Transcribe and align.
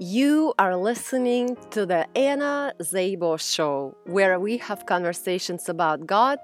You 0.00 0.54
are 0.60 0.76
listening 0.76 1.56
to 1.72 1.84
the 1.84 2.06
Anna 2.16 2.72
Szabo 2.78 3.36
Show, 3.36 3.96
where 4.04 4.38
we 4.38 4.56
have 4.58 4.86
conversations 4.86 5.68
about 5.68 6.06
God, 6.06 6.38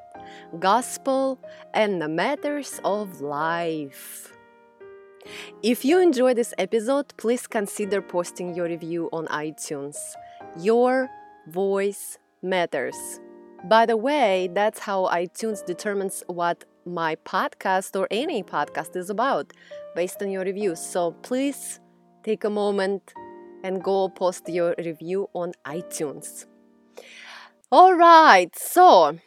gospel, 0.59 1.39
and 1.73 2.03
the 2.03 2.09
matters 2.09 2.81
of 2.83 3.21
life. 3.21 4.37
If 5.63 5.85
you 5.85 6.01
enjoy 6.01 6.35
this 6.35 6.53
episode, 6.59 7.17
please 7.17 7.47
consider 7.47 8.03
posting 8.03 8.57
your 8.57 8.67
review 8.67 9.09
on 9.13 9.29
iTunes. 9.29 9.99
Your 10.59 11.09
voice 11.47 12.19
matters. 12.43 12.97
By 13.69 13.87
the 13.87 13.97
way, 13.97 14.51
that's 14.53 14.81
how 14.81 15.05
iTunes 15.13 15.65
determines 15.65 16.25
what 16.27 16.65
my 16.85 17.15
podcast 17.25 17.97
or 17.97 18.09
any 18.11 18.43
podcast 18.43 18.97
is 18.97 19.11
about 19.11 19.53
based 19.95 20.21
on 20.23 20.33
your 20.33 20.43
reviews. 20.43 20.81
So 20.81 21.13
please 21.23 21.79
take 22.25 22.43
a 22.43 22.51
moment 22.51 23.15
and 23.65 23.83
go 23.83 24.09
post 24.11 24.49
your 24.49 24.75
review 24.79 25.29
on 25.33 25.53
iTunes. 25.67 26.45
All 27.73 27.95
right, 27.95 28.55
so 28.57 29.19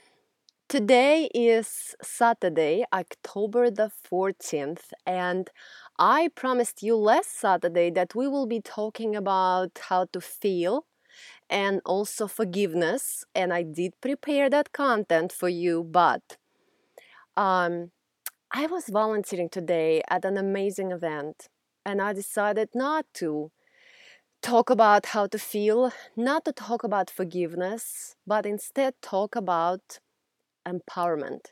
today 0.70 1.28
is 1.34 1.96
Saturday, 2.02 2.86
October 2.94 3.72
the 3.72 3.90
14th, 4.10 4.94
and 5.06 5.50
I 5.98 6.30
promised 6.36 6.84
you 6.84 6.96
last 6.96 7.38
Saturday 7.38 7.90
that 7.90 8.14
we 8.14 8.28
will 8.28 8.46
be 8.46 8.62
talking 8.62 9.16
about 9.16 9.80
how 9.90 10.06
to 10.14 10.22
feel 10.22 10.86
and 11.50 11.82
also 11.84 12.28
forgiveness, 12.28 13.26
and 13.34 13.52
I 13.52 13.64
did 13.64 14.00
prepare 14.02 14.50
that 14.52 14.72
content 14.72 15.32
for 15.32 15.50
you, 15.50 15.84
but 15.84 16.38
um, 17.36 17.92
I 18.52 18.68
was 18.68 18.86
volunteering 18.88 19.50
today 19.50 20.04
at 20.10 20.26
an 20.26 20.38
amazing 20.38 20.92
event 20.92 21.50
and 21.86 22.02
I 22.02 22.14
decided 22.14 22.70
not 22.76 23.06
to 23.16 23.52
talk 24.42 24.70
about 24.70 25.08
how 25.08 25.28
to 25.28 25.38
feel, 25.38 25.92
not 26.16 26.46
to 26.46 26.52
talk 26.52 26.84
about 26.84 27.10
forgiveness, 27.10 28.16
but 28.26 28.46
instead 28.46 28.94
talk 29.02 29.36
about 29.36 30.00
empowerment. 30.68 31.52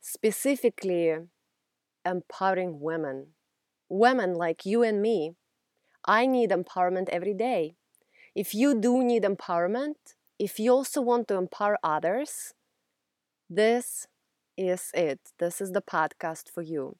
Specifically, 0.00 1.16
empowering 2.04 2.80
women. 2.80 3.34
Women 3.88 4.34
like 4.34 4.66
you 4.66 4.82
and 4.82 5.02
me. 5.02 5.34
I 6.06 6.26
need 6.26 6.50
empowerment 6.50 7.08
every 7.10 7.34
day. 7.34 7.76
If 8.34 8.54
you 8.54 8.80
do 8.80 9.02
need 9.04 9.24
empowerment, 9.24 9.96
if 10.38 10.58
you 10.60 10.72
also 10.72 11.02
want 11.02 11.28
to 11.28 11.36
empower 11.36 11.78
others, 11.84 12.54
this 13.48 14.06
is 14.56 14.90
it. 14.94 15.20
This 15.38 15.60
is 15.60 15.72
the 15.72 15.82
podcast 15.82 16.50
for 16.50 16.62
you. 16.62 16.96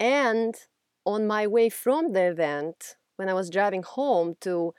And 0.00 0.54
on 1.06 1.26
my 1.26 1.46
way 1.46 1.68
from 1.70 2.12
the 2.12 2.24
event, 2.24 2.96
when 3.20 3.28
I 3.28 3.34
was 3.34 3.50
driving 3.50 3.82
home 3.82 4.34
to 4.40 4.72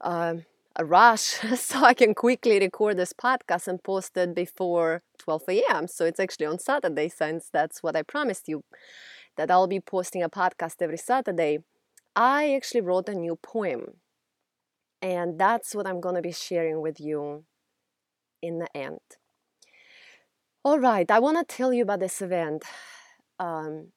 uh, 0.00 0.36
a 0.74 0.84
rush 0.86 1.22
so 1.56 1.84
I 1.84 1.92
can 1.92 2.14
quickly 2.14 2.58
record 2.58 2.96
this 2.96 3.12
podcast 3.12 3.68
and 3.68 3.84
post 3.84 4.16
it 4.16 4.34
before 4.34 5.02
12 5.18 5.42
a.m. 5.50 5.86
So 5.86 6.06
it's 6.06 6.18
actually 6.18 6.46
on 6.46 6.58
Saturday, 6.58 7.10
since 7.10 7.50
that's 7.52 7.82
what 7.82 7.94
I 7.94 8.02
promised 8.02 8.48
you 8.48 8.62
that 9.36 9.50
I'll 9.50 9.66
be 9.66 9.80
posting 9.80 10.22
a 10.22 10.30
podcast 10.30 10.76
every 10.80 10.96
Saturday. 10.96 11.58
I 12.16 12.54
actually 12.54 12.80
wrote 12.80 13.10
a 13.10 13.14
new 13.14 13.36
poem, 13.36 14.00
and 15.02 15.38
that's 15.38 15.74
what 15.74 15.86
I'm 15.86 16.00
going 16.00 16.14
to 16.14 16.22
be 16.22 16.32
sharing 16.32 16.80
with 16.80 16.98
you 16.98 17.44
in 18.40 18.60
the 18.60 18.74
end. 18.74 19.00
All 20.64 20.78
right, 20.78 21.08
I 21.10 21.18
want 21.18 21.36
to 21.36 21.56
tell 21.56 21.74
you 21.74 21.82
about 21.82 22.00
this 22.00 22.22
event. 22.22 22.64
Um, 23.38 23.92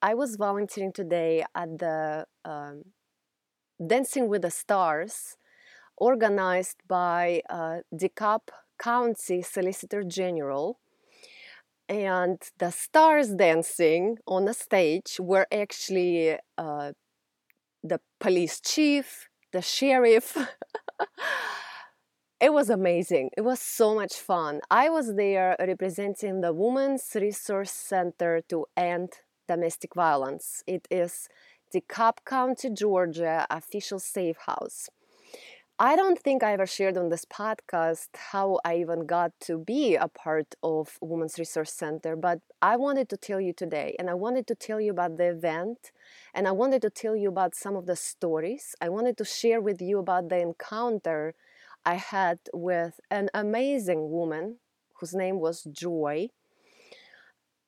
I 0.00 0.14
was 0.14 0.36
volunteering 0.36 0.92
today 0.92 1.44
at 1.56 1.78
the 1.80 2.24
um, 2.44 2.84
Dancing 3.84 4.28
with 4.28 4.42
the 4.42 4.50
Stars, 4.50 5.36
organized 5.96 6.78
by 6.88 7.42
uh, 7.48 7.78
DeKalb 7.94 8.48
County 8.78 9.42
Solicitor 9.42 10.02
General. 10.02 10.78
And 11.88 12.38
the 12.58 12.70
stars 12.70 13.30
dancing 13.30 14.18
on 14.26 14.44
the 14.44 14.52
stage 14.52 15.16
were 15.18 15.46
actually 15.50 16.36
uh, 16.58 16.92
the 17.82 18.00
police 18.20 18.60
chief, 18.60 19.28
the 19.52 19.62
sheriff. 19.62 20.36
it 22.40 22.52
was 22.52 22.68
amazing. 22.68 23.30
It 23.36 23.42
was 23.42 23.60
so 23.60 23.94
much 23.94 24.14
fun. 24.14 24.60
I 24.70 24.90
was 24.90 25.14
there 25.14 25.56
representing 25.58 26.42
the 26.42 26.52
Women's 26.52 27.10
Resource 27.14 27.70
Center 27.70 28.42
to 28.50 28.66
End 28.76 29.12
Domestic 29.46 29.94
Violence. 29.94 30.62
It 30.66 30.86
is 30.90 31.28
DeKalb 31.74 32.24
County, 32.24 32.70
Georgia 32.70 33.46
official 33.50 33.98
safe 33.98 34.38
house. 34.46 34.88
I 35.78 35.94
don't 35.94 36.18
think 36.18 36.42
I 36.42 36.54
ever 36.54 36.66
shared 36.66 36.96
on 36.96 37.08
this 37.08 37.24
podcast 37.24 38.08
how 38.32 38.58
I 38.64 38.78
even 38.78 39.06
got 39.06 39.32
to 39.42 39.58
be 39.58 39.94
a 39.94 40.08
part 40.08 40.56
of 40.62 40.98
Women's 41.00 41.38
Resource 41.38 41.72
Center, 41.72 42.16
but 42.16 42.40
I 42.60 42.76
wanted 42.76 43.08
to 43.10 43.16
tell 43.16 43.40
you 43.40 43.52
today, 43.52 43.94
and 43.98 44.10
I 44.10 44.14
wanted 44.14 44.46
to 44.48 44.56
tell 44.56 44.80
you 44.80 44.90
about 44.90 45.18
the 45.18 45.28
event, 45.28 45.92
and 46.34 46.48
I 46.48 46.52
wanted 46.52 46.82
to 46.82 46.90
tell 46.90 47.14
you 47.14 47.28
about 47.28 47.54
some 47.54 47.76
of 47.76 47.86
the 47.86 47.94
stories. 47.94 48.74
I 48.80 48.88
wanted 48.88 49.16
to 49.18 49.24
share 49.24 49.60
with 49.60 49.80
you 49.80 49.98
about 49.98 50.30
the 50.30 50.40
encounter 50.40 51.34
I 51.84 51.94
had 51.94 52.38
with 52.52 52.98
an 53.10 53.28
amazing 53.32 54.10
woman 54.10 54.56
whose 54.94 55.14
name 55.14 55.38
was 55.38 55.62
Joy. 55.62 56.30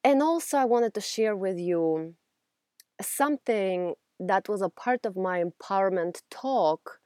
And 0.02 0.20
also, 0.20 0.56
I 0.58 0.64
wanted 0.64 0.94
to 0.94 1.00
share 1.00 1.36
with 1.36 1.58
you 1.58 2.14
something 3.00 3.94
that 4.18 4.48
was 4.48 4.62
a 4.62 4.68
part 4.68 5.06
of 5.06 5.16
my 5.16 5.42
empowerment 5.42 6.22
talk 6.30 6.98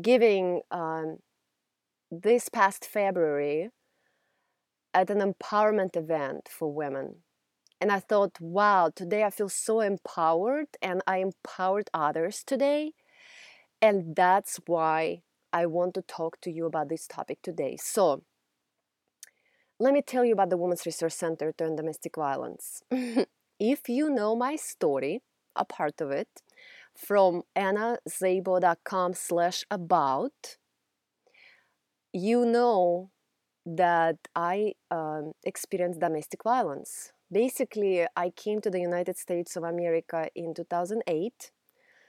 giving 0.00 0.62
um, 0.70 1.18
this 2.10 2.48
past 2.48 2.84
February 2.84 3.70
at 4.94 5.10
an 5.10 5.18
empowerment 5.20 5.96
event 5.96 6.48
for 6.50 6.72
women. 6.72 7.16
And 7.80 7.90
I 7.90 8.00
thought, 8.00 8.40
wow, 8.40 8.90
today 8.94 9.24
I 9.24 9.30
feel 9.30 9.48
so 9.48 9.80
empowered 9.80 10.66
and 10.82 11.02
I 11.06 11.18
empowered 11.18 11.90
others 11.94 12.42
today. 12.44 12.92
And 13.82 14.14
that's 14.16 14.60
why 14.66 15.22
I 15.52 15.66
want 15.66 15.94
to 15.94 16.02
talk 16.02 16.40
to 16.42 16.50
you 16.50 16.66
about 16.66 16.88
this 16.88 17.06
topic 17.06 17.38
today. 17.42 17.76
So, 17.80 18.22
let 19.78 19.94
me 19.94 20.02
tell 20.02 20.24
you 20.24 20.34
about 20.34 20.50
the 20.50 20.58
Women's 20.58 20.84
Resource 20.84 21.16
Center 21.16 21.52
to 21.52 21.64
End 21.64 21.78
Domestic 21.78 22.16
Violence. 22.16 22.82
if 23.58 23.88
you 23.88 24.10
know 24.10 24.36
my 24.36 24.56
story, 24.56 25.22
a 25.56 25.64
part 25.64 26.00
of 26.00 26.10
it 26.10 26.28
from 26.96 27.42
annaszabo.com 27.56 29.14
slash 29.14 29.64
about. 29.70 30.56
You 32.12 32.44
know 32.44 33.10
that 33.66 34.16
i 34.34 34.72
um, 34.90 35.32
experienced 35.44 36.00
domestic 36.00 36.42
violence. 36.42 37.12
Basically 37.30 38.06
i 38.16 38.30
came 38.30 38.60
to 38.60 38.70
the 38.70 38.80
united 38.80 39.16
states 39.16 39.54
of 39.56 39.62
america 39.62 40.28
in 40.34 40.52
2008 40.52 41.52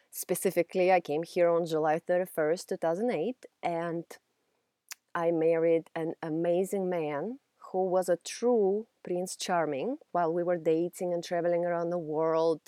specifically 0.10 0.92
i 0.92 1.00
came 1.00 1.24
here 1.24 1.50
on 1.50 1.66
july 1.66 2.00
31st 2.00 2.68
2008 2.70 3.36
and 3.62 4.06
i 5.14 5.30
married 5.30 5.84
an 5.96 6.14
amazing 6.24 6.90
man 6.90 7.38
who 7.72 7.86
was 7.88 8.10
a 8.10 8.18
true 8.26 8.88
prince 9.04 9.36
charming 9.36 9.98
while 10.12 10.34
we 10.34 10.44
were 10.44 10.58
dating 10.58 11.14
and 11.14 11.24
traveling 11.24 11.64
around 11.66 11.92
the 11.92 12.00
world 12.00 12.62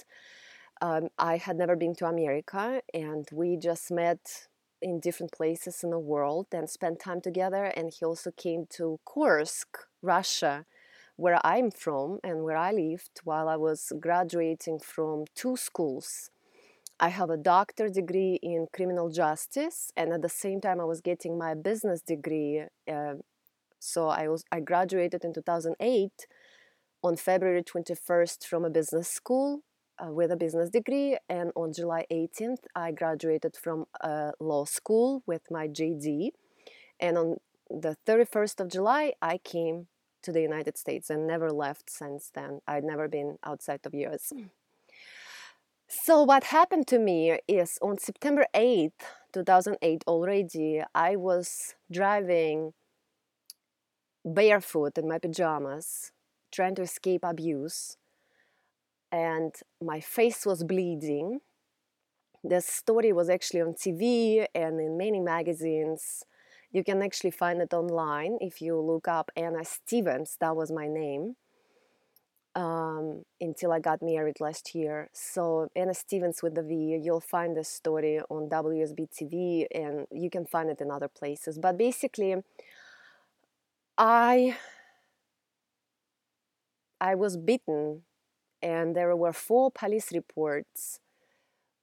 um, 0.83 1.07
I 1.17 1.37
had 1.37 1.55
never 1.55 1.77
been 1.77 1.95
to 1.95 2.07
America, 2.07 2.81
and 2.93 3.25
we 3.31 3.55
just 3.55 3.89
met 3.89 4.47
in 4.81 4.99
different 4.99 5.31
places 5.31 5.81
in 5.81 5.91
the 5.91 5.97
world 5.97 6.47
and 6.51 6.69
spent 6.69 6.99
time 6.99 7.21
together. 7.21 7.63
And 7.77 7.89
he 7.89 8.03
also 8.03 8.31
came 8.31 8.65
to 8.71 8.99
Kursk, 9.05 9.77
Russia, 10.01 10.65
where 11.15 11.39
I'm 11.41 11.71
from 11.71 12.19
and 12.21 12.43
where 12.43 12.57
I 12.57 12.73
lived 12.73 13.21
while 13.23 13.47
I 13.47 13.55
was 13.55 13.93
graduating 13.97 14.79
from 14.79 15.23
two 15.35 15.55
schools. 15.55 16.29
I 16.99 17.07
have 17.07 17.29
a 17.29 17.37
doctor 17.37 17.87
degree 17.87 18.37
in 18.43 18.67
criminal 18.73 19.09
justice, 19.09 19.89
and 19.95 20.11
at 20.11 20.21
the 20.21 20.27
same 20.27 20.59
time, 20.59 20.81
I 20.81 20.85
was 20.85 20.99
getting 20.99 21.37
my 21.37 21.53
business 21.53 22.01
degree. 22.01 22.65
Uh, 22.91 23.15
so 23.79 24.09
I 24.09 24.27
was 24.27 24.43
I 24.51 24.59
graduated 24.59 25.23
in 25.23 25.33
2008 25.33 26.27
on 27.01 27.15
February 27.15 27.63
21st 27.63 28.45
from 28.45 28.65
a 28.65 28.69
business 28.69 29.07
school 29.07 29.63
uh, 29.99 30.11
with 30.11 30.31
a 30.31 30.35
business 30.37 30.69
degree, 30.69 31.17
and 31.29 31.51
on 31.55 31.73
July 31.73 32.05
18th, 32.11 32.65
I 32.75 32.91
graduated 32.91 33.55
from 33.55 33.85
a 34.01 34.33
law 34.39 34.65
school 34.65 35.23
with 35.25 35.51
my 35.51 35.67
JD. 35.67 36.31
And 36.99 37.17
on 37.17 37.37
the 37.69 37.97
31st 38.07 38.59
of 38.59 38.69
July, 38.69 39.13
I 39.21 39.37
came 39.37 39.87
to 40.23 40.31
the 40.31 40.41
United 40.41 40.77
States 40.77 41.09
and 41.09 41.27
never 41.27 41.51
left 41.51 41.89
since 41.89 42.31
then. 42.33 42.61
I'd 42.67 42.83
never 42.83 43.07
been 43.07 43.37
outside 43.43 43.81
of 43.85 43.93
US. 43.93 44.33
So, 45.87 46.23
what 46.23 46.45
happened 46.45 46.87
to 46.87 46.97
me 46.97 47.37
is 47.47 47.77
on 47.81 47.97
September 47.99 48.47
8th, 48.55 48.91
2008, 49.33 50.03
already, 50.07 50.81
I 50.95 51.15
was 51.15 51.75
driving 51.91 52.73
barefoot 54.25 54.97
in 54.97 55.07
my 55.07 55.19
pajamas, 55.19 56.11
trying 56.51 56.75
to 56.75 56.81
escape 56.83 57.21
abuse 57.23 57.97
and 59.13 59.55
my 59.81 60.01
face 60.01 60.45
was 60.45 60.63
bleeding 60.65 61.39
The 62.43 62.61
story 62.61 63.11
was 63.11 63.29
actually 63.29 63.61
on 63.61 63.73
TV 63.73 64.45
and 64.55 64.79
in 64.79 64.97
many 64.97 65.19
magazines. 65.19 66.23
You 66.71 66.83
can 66.83 67.01
actually 67.01 67.31
find 67.31 67.61
it 67.61 67.73
online 67.73 68.37
if 68.41 68.61
you 68.61 68.79
look 68.79 69.07
up 69.07 69.29
Anna 69.35 69.63
Stevens, 69.65 70.37
that 70.39 70.55
was 70.55 70.71
my 70.71 70.87
name. 70.87 71.35
Um, 72.55 73.23
until 73.41 73.71
I 73.71 73.79
got 73.79 74.03
married 74.03 74.39
last 74.39 74.75
year. 74.75 75.09
So 75.11 75.69
Anna 75.75 75.95
Stevens 75.95 76.43
with 76.43 76.53
the 76.53 76.61
V, 76.61 76.99
you'll 77.01 77.19
find 77.19 77.57
this 77.57 77.67
story 77.67 78.19
on 78.29 78.47
WSB 78.47 79.07
TV 79.07 79.65
and 79.73 80.05
you 80.11 80.29
can 80.29 80.45
find 80.45 80.69
it 80.69 80.79
in 80.79 80.91
other 80.91 81.07
places. 81.07 81.57
But 81.57 81.79
basically, 81.79 82.35
I 83.97 84.55
I 86.99 87.15
was 87.15 87.37
beaten 87.37 88.03
and 88.63 88.95
there 88.95 89.15
were 89.15 89.33
four 89.33 89.69
police 89.69 90.11
reports 90.13 90.99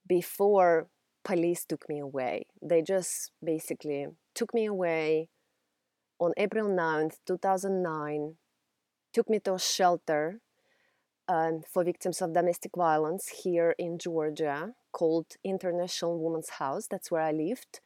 before 0.07 0.87
police 1.23 1.63
took 1.63 1.87
me 1.87 1.99
away. 1.99 2.47
They 2.61 2.81
just 2.81 3.31
basically 3.43 4.07
took 4.33 4.53
me 4.53 4.65
away 4.65 5.29
on 6.19 6.33
April 6.37 6.67
9th, 6.67 7.17
2009, 7.27 8.35
took 9.13 9.29
me 9.29 9.39
to 9.39 9.53
a 9.53 9.59
shelter 9.59 10.39
um, 11.27 11.61
for 11.71 11.83
victims 11.83 12.21
of 12.21 12.33
domestic 12.33 12.71
violence 12.75 13.29
here 13.43 13.75
in 13.77 13.99
Georgia 13.99 14.73
called 14.91 15.27
International 15.43 16.19
Women's 16.19 16.49
House. 16.49 16.87
That's 16.89 17.11
where 17.11 17.21
I 17.21 17.31
lived. 17.31 17.79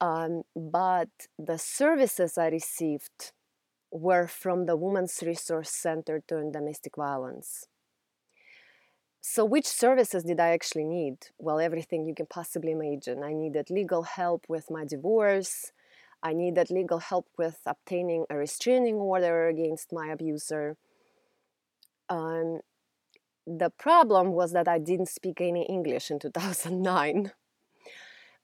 Um, 0.00 0.42
but 0.54 1.08
the 1.38 1.58
services 1.58 2.36
I 2.36 2.48
received 2.48 3.32
were 3.90 4.26
from 4.26 4.66
the 4.66 4.76
Women's 4.76 5.22
Resource 5.24 5.70
Center 5.70 6.22
to 6.28 6.50
Domestic 6.50 6.96
Violence. 6.96 7.66
So, 9.24 9.44
which 9.44 9.66
services 9.66 10.24
did 10.24 10.40
I 10.40 10.48
actually 10.48 10.82
need? 10.82 11.28
Well, 11.38 11.60
everything 11.60 12.04
you 12.04 12.12
can 12.14 12.26
possibly 12.26 12.72
imagine. 12.72 13.22
I 13.22 13.32
needed 13.32 13.70
legal 13.70 14.02
help 14.02 14.44
with 14.48 14.68
my 14.68 14.84
divorce. 14.84 15.70
I 16.24 16.32
needed 16.32 16.70
legal 16.70 16.98
help 16.98 17.28
with 17.38 17.60
obtaining 17.64 18.26
a 18.28 18.36
restraining 18.36 18.96
order 18.96 19.46
against 19.46 19.92
my 19.92 20.08
abuser. 20.08 20.76
Um, 22.08 22.62
the 23.46 23.70
problem 23.70 24.32
was 24.32 24.50
that 24.54 24.66
I 24.66 24.80
didn't 24.80 25.08
speak 25.08 25.40
any 25.40 25.66
English 25.66 26.10
in 26.10 26.18
2009. 26.20 27.30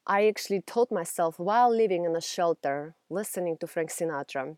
I 0.06 0.28
actually 0.28 0.60
taught 0.60 0.92
myself 0.92 1.40
while 1.40 1.74
living 1.74 2.04
in 2.04 2.14
a 2.14 2.20
shelter, 2.20 2.94
listening 3.10 3.56
to 3.58 3.66
Frank 3.66 3.90
Sinatra. 3.90 4.56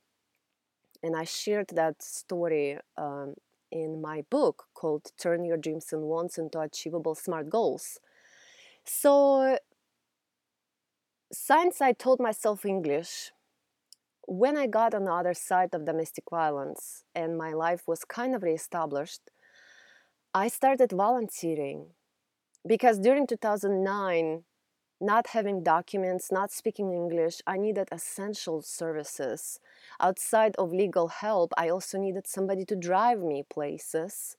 And 1.03 1.17
I 1.17 1.25
shared 1.25 1.69
that 1.69 2.03
story 2.03 2.79
um, 2.99 3.37
in 3.71 4.01
my 4.01 4.23
book 4.31 4.67
called 4.75 5.13
Turn 5.19 5.45
Your 5.45 5.57
Dreams 5.57 5.93
and 5.93 6.03
Wants 6.03 6.39
into 6.39 6.61
Achievable 6.61 7.15
Smart 7.15 7.49
Goals. 7.49 7.99
So, 8.85 9.59
since 11.33 11.81
I 11.81 11.93
taught 11.93 12.21
myself 12.21 12.65
English, 12.65 13.33
when 14.27 14.57
I 14.57 14.67
got 14.67 14.95
on 14.95 15.05
the 15.05 15.13
other 15.13 15.35
side 15.35 15.75
of 15.75 15.85
domestic 15.85 16.25
violence 16.31 17.05
and 17.15 17.37
my 17.37 17.53
life 17.53 17.83
was 17.87 18.05
kind 18.05 18.35
of 18.35 18.43
reestablished, 18.43 19.23
I 20.35 20.49
started 20.49 20.93
volunteering 20.93 21.87
because 22.67 22.99
during 22.99 23.27
2009, 23.27 24.45
not 25.01 25.29
having 25.29 25.63
documents, 25.63 26.31
not 26.31 26.53
speaking 26.53 26.93
English, 26.93 27.41
I 27.47 27.57
needed 27.57 27.89
essential 27.91 28.61
services. 28.61 29.59
Outside 29.99 30.55
of 30.57 30.73
legal 30.73 31.09
help, 31.09 31.53
I 31.57 31.71
also 31.71 31.99
needed 31.99 32.27
somebody 32.27 32.65
to 32.67 32.77
drive 32.77 33.21
me 33.21 33.45
places. 33.49 34.37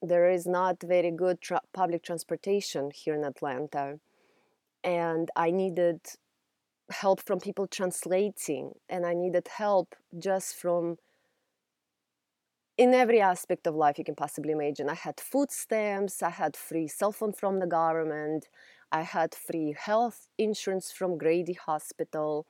There 0.00 0.28
is 0.30 0.46
not 0.46 0.82
very 0.82 1.10
good 1.10 1.40
tra- 1.40 1.60
public 1.74 2.02
transportation 2.02 2.90
here 2.94 3.14
in 3.14 3.24
Atlanta. 3.24 3.98
And 4.82 5.30
I 5.36 5.50
needed 5.50 6.00
help 6.90 7.20
from 7.20 7.40
people 7.40 7.66
translating, 7.66 8.72
and 8.88 9.04
I 9.04 9.12
needed 9.12 9.48
help 9.48 9.94
just 10.18 10.56
from 10.56 10.96
in 12.78 12.94
every 12.94 13.20
aspect 13.20 13.66
of 13.66 13.74
life 13.74 13.98
you 13.98 14.04
can 14.04 14.14
possibly 14.14 14.52
imagine. 14.52 14.88
I 14.88 14.94
had 14.94 15.20
food 15.20 15.50
stamps, 15.50 16.22
I 16.22 16.30
had 16.30 16.56
free 16.56 16.86
cell 16.86 17.10
phone 17.10 17.32
from 17.32 17.58
the 17.58 17.66
government, 17.66 18.46
I 18.90 19.02
had 19.02 19.34
free 19.34 19.74
health 19.78 20.28
insurance 20.38 20.90
from 20.90 21.18
Grady 21.18 21.52
Hospital. 21.52 22.46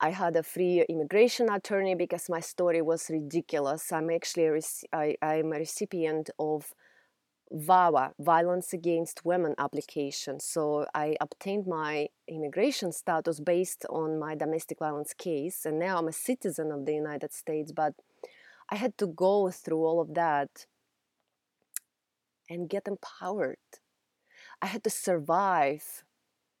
I 0.00 0.10
had 0.10 0.36
a 0.36 0.42
free 0.42 0.84
immigration 0.88 1.50
attorney 1.50 1.94
because 1.94 2.28
my 2.28 2.40
story 2.40 2.80
was 2.80 3.10
ridiculous. 3.10 3.92
I'm 3.92 4.10
actually 4.10 4.46
a 4.46 4.52
rec- 4.52 4.88
I, 4.92 5.16
I'm 5.20 5.52
a 5.52 5.58
recipient 5.58 6.30
of 6.38 6.72
VAWA, 7.52 8.12
Violence 8.20 8.72
Against 8.72 9.24
Women 9.24 9.54
application. 9.58 10.38
So 10.38 10.86
I 10.94 11.16
obtained 11.20 11.66
my 11.66 12.08
immigration 12.28 12.92
status 12.92 13.40
based 13.40 13.84
on 13.90 14.20
my 14.20 14.36
domestic 14.36 14.78
violence 14.78 15.12
case, 15.14 15.66
and 15.66 15.78
now 15.78 15.98
I'm 15.98 16.08
a 16.08 16.12
citizen 16.12 16.70
of 16.70 16.86
the 16.86 16.94
United 16.94 17.32
States. 17.32 17.72
But 17.72 17.94
I 18.70 18.76
had 18.76 18.96
to 18.98 19.08
go 19.08 19.50
through 19.50 19.84
all 19.84 20.00
of 20.00 20.14
that 20.14 20.66
and 22.48 22.68
get 22.68 22.86
empowered 22.86 23.58
I 24.62 24.66
had 24.66 24.84
to 24.84 24.90
survive 24.90 26.04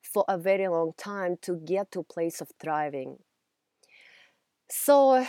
for 0.02 0.24
a 0.28 0.38
very 0.38 0.66
long 0.68 0.92
time 0.96 1.36
to 1.42 1.56
get 1.56 1.92
to 1.92 2.00
a 2.00 2.04
place 2.04 2.40
of 2.40 2.50
thriving. 2.60 3.18
So, 4.68 5.26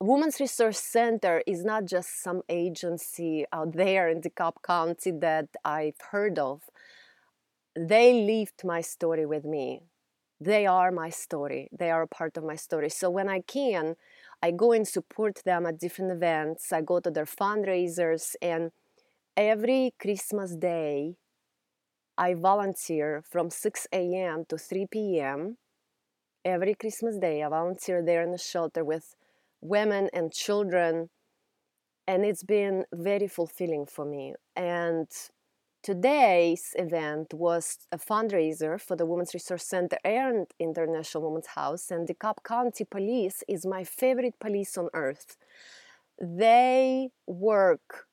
Women's 0.00 0.38
Resource 0.38 0.78
Center 0.78 1.42
is 1.46 1.64
not 1.64 1.84
just 1.86 2.22
some 2.22 2.42
agency 2.48 3.44
out 3.52 3.72
there 3.72 4.08
in 4.08 4.20
DeKalb 4.20 4.62
County 4.62 5.10
that 5.10 5.48
I've 5.64 6.00
heard 6.12 6.38
of. 6.38 6.62
They 7.74 8.12
lived 8.12 8.64
my 8.64 8.80
story 8.80 9.26
with 9.26 9.44
me. 9.44 9.82
They 10.40 10.66
are 10.66 10.92
my 10.92 11.10
story. 11.10 11.68
They 11.76 11.90
are 11.90 12.02
a 12.02 12.06
part 12.06 12.36
of 12.36 12.44
my 12.44 12.54
story. 12.54 12.90
So 12.90 13.10
when 13.10 13.28
I 13.28 13.40
can, 13.40 13.96
I 14.40 14.52
go 14.52 14.70
and 14.70 14.86
support 14.86 15.42
them 15.44 15.66
at 15.66 15.80
different 15.80 16.12
events. 16.12 16.72
I 16.72 16.80
go 16.80 17.00
to 17.00 17.10
their 17.10 17.24
fundraisers 17.24 18.36
and 18.40 18.70
every 19.38 19.94
Christmas 20.00 20.56
day, 20.56 21.14
I 22.18 22.34
volunteer 22.34 23.22
from 23.30 23.50
6 23.50 23.86
a.m. 23.92 24.44
to 24.48 24.58
3 24.58 24.86
p.m. 24.90 25.58
Every 26.44 26.74
Christmas 26.74 27.18
day, 27.18 27.44
I 27.44 27.48
volunteer 27.48 28.04
there 28.04 28.24
in 28.24 28.32
the 28.32 28.38
shelter 28.38 28.84
with 28.84 29.14
women 29.60 30.10
and 30.12 30.32
children, 30.32 31.10
and 32.08 32.24
it's 32.24 32.42
been 32.42 32.84
very 32.92 33.28
fulfilling 33.28 33.86
for 33.86 34.04
me. 34.04 34.34
And 34.56 35.06
today's 35.84 36.74
event 36.74 37.32
was 37.32 37.78
a 37.92 37.98
fundraiser 37.98 38.80
for 38.80 38.96
the 38.96 39.06
Women's 39.06 39.34
Resource 39.34 39.64
Center 39.64 39.98
and 40.04 40.48
International 40.58 41.28
Women's 41.28 41.54
House, 41.54 41.92
and 41.92 42.08
the 42.08 42.14
DeKalb 42.14 42.42
County 42.42 42.84
Police 42.84 43.44
is 43.46 43.64
my 43.64 43.84
favorite 43.84 44.40
police 44.40 44.76
on 44.76 44.88
earth. 44.94 45.36
They 46.20 47.10
work 47.28 48.07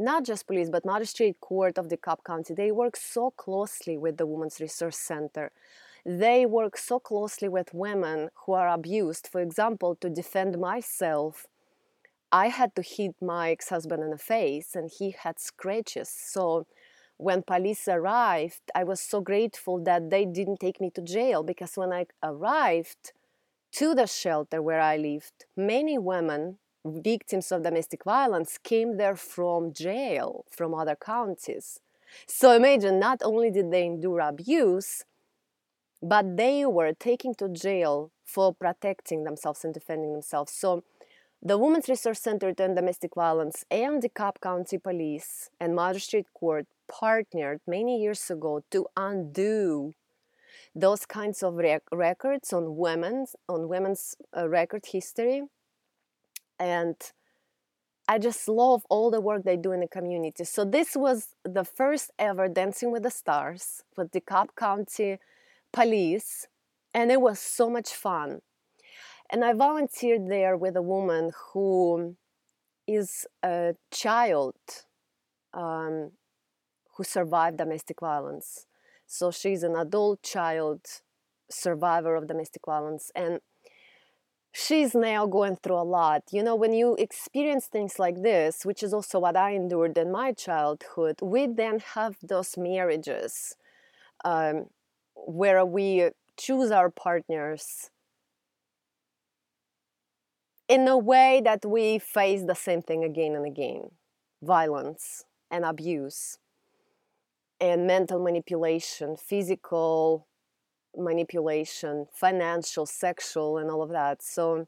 not 0.00 0.24
just 0.24 0.46
police, 0.46 0.70
but 0.70 0.84
magistrate 0.84 1.38
court 1.40 1.76
of 1.78 1.88
DeKalb 1.88 2.24
County, 2.24 2.54
they 2.54 2.72
work 2.72 2.96
so 2.96 3.30
closely 3.30 3.98
with 3.98 4.16
the 4.16 4.26
Women's 4.26 4.60
Resource 4.60 4.96
Center. 4.96 5.52
They 6.06 6.46
work 6.46 6.78
so 6.78 6.98
closely 6.98 7.48
with 7.48 7.74
women 7.74 8.30
who 8.46 8.54
are 8.54 8.68
abused. 8.68 9.28
For 9.30 9.40
example, 9.40 9.96
to 9.96 10.08
defend 10.08 10.58
myself, 10.58 11.46
I 12.32 12.48
had 12.48 12.74
to 12.76 12.82
hit 12.82 13.14
my 13.20 13.50
ex-husband 13.50 14.02
in 14.02 14.10
the 14.10 14.18
face 14.18 14.74
and 14.74 14.90
he 14.90 15.10
had 15.10 15.38
scratches. 15.38 16.08
So 16.08 16.66
when 17.18 17.42
police 17.42 17.86
arrived, 17.86 18.62
I 18.74 18.84
was 18.84 19.00
so 19.00 19.20
grateful 19.20 19.82
that 19.84 20.08
they 20.08 20.24
didn't 20.24 20.60
take 20.60 20.80
me 20.80 20.90
to 20.92 21.02
jail 21.02 21.42
because 21.42 21.76
when 21.76 21.92
I 21.92 22.06
arrived 22.22 23.12
to 23.72 23.94
the 23.94 24.06
shelter 24.06 24.62
where 24.62 24.80
I 24.80 24.96
lived, 24.96 25.44
many 25.56 25.98
women 25.98 26.58
victims 26.84 27.52
of 27.52 27.62
domestic 27.62 28.04
violence 28.04 28.58
came 28.58 28.96
there 28.96 29.16
from 29.16 29.72
jail 29.72 30.44
from 30.50 30.74
other 30.74 30.96
counties. 30.96 31.80
So 32.26 32.52
imagine 32.52 32.98
not 32.98 33.20
only 33.22 33.50
did 33.50 33.70
they 33.70 33.86
endure 33.86 34.20
abuse, 34.20 35.04
but 36.02 36.36
they 36.36 36.64
were 36.64 36.92
taken 36.92 37.34
to 37.36 37.48
jail 37.48 38.10
for 38.24 38.54
protecting 38.54 39.24
themselves 39.24 39.64
and 39.64 39.74
defending 39.74 40.12
themselves. 40.12 40.52
So 40.52 40.82
the 41.42 41.58
Women's 41.58 41.88
Resource 41.88 42.20
Center 42.20 42.52
to 42.52 42.62
End 42.62 42.76
Domestic 42.76 43.14
Violence 43.14 43.64
and 43.70 44.02
the 44.02 44.08
Cobb 44.08 44.40
County 44.40 44.78
Police 44.78 45.50
and 45.58 45.74
Magistrate 45.74 46.26
Court 46.34 46.66
partnered 46.88 47.60
many 47.66 48.00
years 48.00 48.30
ago 48.30 48.62
to 48.70 48.86
undo 48.96 49.94
those 50.74 51.06
kinds 51.06 51.42
of 51.42 51.54
rec- 51.54 51.82
records 51.92 52.52
on 52.52 52.76
women's 52.76 53.34
on 53.48 53.68
women's 53.68 54.16
uh, 54.36 54.48
record 54.48 54.84
history 54.86 55.42
and 56.60 56.94
I 58.06 58.18
just 58.18 58.48
love 58.48 58.82
all 58.90 59.10
the 59.10 59.20
work 59.20 59.44
they 59.44 59.56
do 59.56 59.72
in 59.72 59.80
the 59.80 59.88
community. 59.88 60.44
So 60.44 60.64
this 60.64 60.94
was 60.94 61.28
the 61.44 61.64
first 61.64 62.10
ever 62.18 62.48
Dancing 62.48 62.92
with 62.92 63.04
the 63.04 63.10
Stars 63.10 63.82
with 63.96 64.12
the 64.12 64.20
Cobb 64.20 64.50
County 64.56 65.18
Police, 65.72 66.46
and 66.92 67.10
it 67.10 67.20
was 67.20 67.38
so 67.38 67.70
much 67.70 67.90
fun. 67.90 68.40
And 69.30 69.44
I 69.44 69.52
volunteered 69.52 70.28
there 70.28 70.56
with 70.56 70.76
a 70.76 70.82
woman 70.82 71.30
who 71.52 72.16
is 72.86 73.26
a 73.44 73.76
child 73.92 74.56
um, 75.54 76.10
who 76.96 77.04
survived 77.04 77.58
domestic 77.58 78.00
violence. 78.00 78.66
So 79.06 79.30
she's 79.30 79.62
an 79.62 79.76
adult 79.76 80.22
child 80.22 80.80
survivor 81.48 82.16
of 82.16 82.26
domestic 82.26 82.62
violence. 82.66 83.12
And 83.14 83.40
she's 84.52 84.94
now 84.94 85.26
going 85.26 85.56
through 85.56 85.76
a 85.80 85.84
lot. 85.84 86.22
You 86.30 86.42
know, 86.42 86.54
when 86.56 86.72
you 86.72 86.96
experience 86.96 87.66
things 87.66 87.98
like 87.98 88.22
this, 88.22 88.64
which 88.64 88.82
is 88.82 88.92
also 88.92 89.18
what 89.20 89.36
I 89.36 89.52
endured 89.52 89.96
in 89.98 90.10
my 90.10 90.32
childhood, 90.32 91.16
we 91.22 91.46
then 91.46 91.80
have 91.94 92.16
those 92.22 92.56
marriages 92.56 93.56
um, 94.24 94.66
where 95.14 95.64
we 95.64 96.10
choose 96.38 96.70
our 96.70 96.90
partners 96.90 97.90
in 100.68 100.86
a 100.88 100.96
way 100.96 101.40
that 101.44 101.64
we 101.64 101.98
face 101.98 102.42
the 102.44 102.54
same 102.54 102.82
thing 102.82 103.04
again 103.04 103.34
and 103.34 103.46
again 103.46 103.90
violence 104.42 105.24
and 105.50 105.64
abuse 105.64 106.38
and 107.60 107.86
mental 107.86 108.18
manipulation, 108.22 109.16
physical 109.16 110.26
manipulation, 110.96 112.06
financial, 112.12 112.86
sexual, 112.86 113.58
and 113.58 113.70
all 113.70 113.82
of 113.82 113.90
that. 113.90 114.22
So 114.22 114.66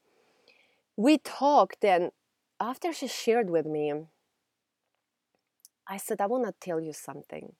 we 0.96 1.18
talked, 1.18 1.84
and 1.84 2.10
after 2.60 2.92
she 2.92 3.08
shared 3.08 3.50
with 3.50 3.66
me, 3.66 3.92
I 5.88 5.96
said, 5.96 6.20
I 6.20 6.26
want 6.26 6.46
to 6.46 6.54
tell 6.60 6.80
you 6.80 6.92
something. 6.92 7.54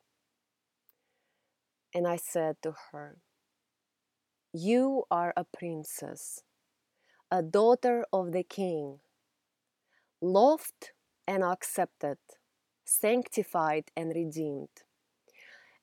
And 1.95 2.07
I 2.07 2.17
said 2.17 2.57
to 2.63 2.75
her, 2.91 3.19
You 4.53 5.05
are 5.11 5.33
a 5.37 5.45
princess, 5.45 6.43
a 7.31 7.43
daughter 7.43 8.07
of 8.13 8.33
the 8.33 8.43
king, 8.43 9.01
loved 10.21 10.93
and 11.27 11.43
accepted, 11.43 12.19
sanctified 12.85 13.91
and 13.97 14.15
redeemed. 14.15 14.85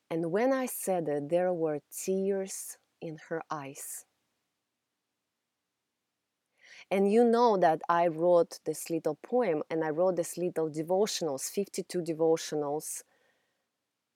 And 0.09 0.31
when 0.31 0.51
I 0.51 0.65
said 0.65 1.07
it, 1.07 1.29
there 1.29 1.53
were 1.53 1.79
tears 1.91 2.77
in 3.01 3.17
her 3.29 3.41
eyes. 3.51 4.05
And 6.91 7.11
you 7.11 7.23
know 7.23 7.57
that 7.57 7.81
I 7.87 8.07
wrote 8.07 8.59
this 8.65 8.89
little 8.89 9.19
poem 9.23 9.61
and 9.69 9.83
I 9.83 9.89
wrote 9.89 10.15
this 10.15 10.37
little 10.37 10.69
devotionals, 10.69 11.43
52 11.51 12.01
devotionals, 12.01 13.03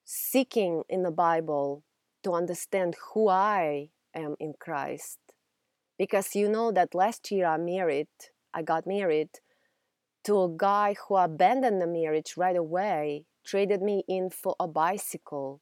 seeking 0.03 0.83
in 0.89 1.03
the 1.03 1.11
Bible 1.11 1.83
to 2.23 2.33
understand 2.33 2.95
who 3.13 3.29
I 3.29 3.89
am 4.15 4.35
in 4.39 4.53
Christ. 4.59 5.19
Because 5.99 6.35
you 6.35 6.49
know 6.49 6.71
that 6.71 6.95
last 6.95 7.29
year 7.29 7.45
I 7.45 7.57
married, 7.57 8.07
I 8.53 8.63
got 8.63 8.87
married 8.87 9.29
to 10.23 10.41
a 10.41 10.49
guy 10.49 10.95
who 11.07 11.17
abandoned 11.17 11.81
the 11.81 11.87
marriage 11.87 12.35
right 12.37 12.55
away, 12.55 13.25
traded 13.45 13.81
me 13.83 14.03
in 14.07 14.29
for 14.31 14.55
a 14.59 14.67
bicycle, 14.67 15.61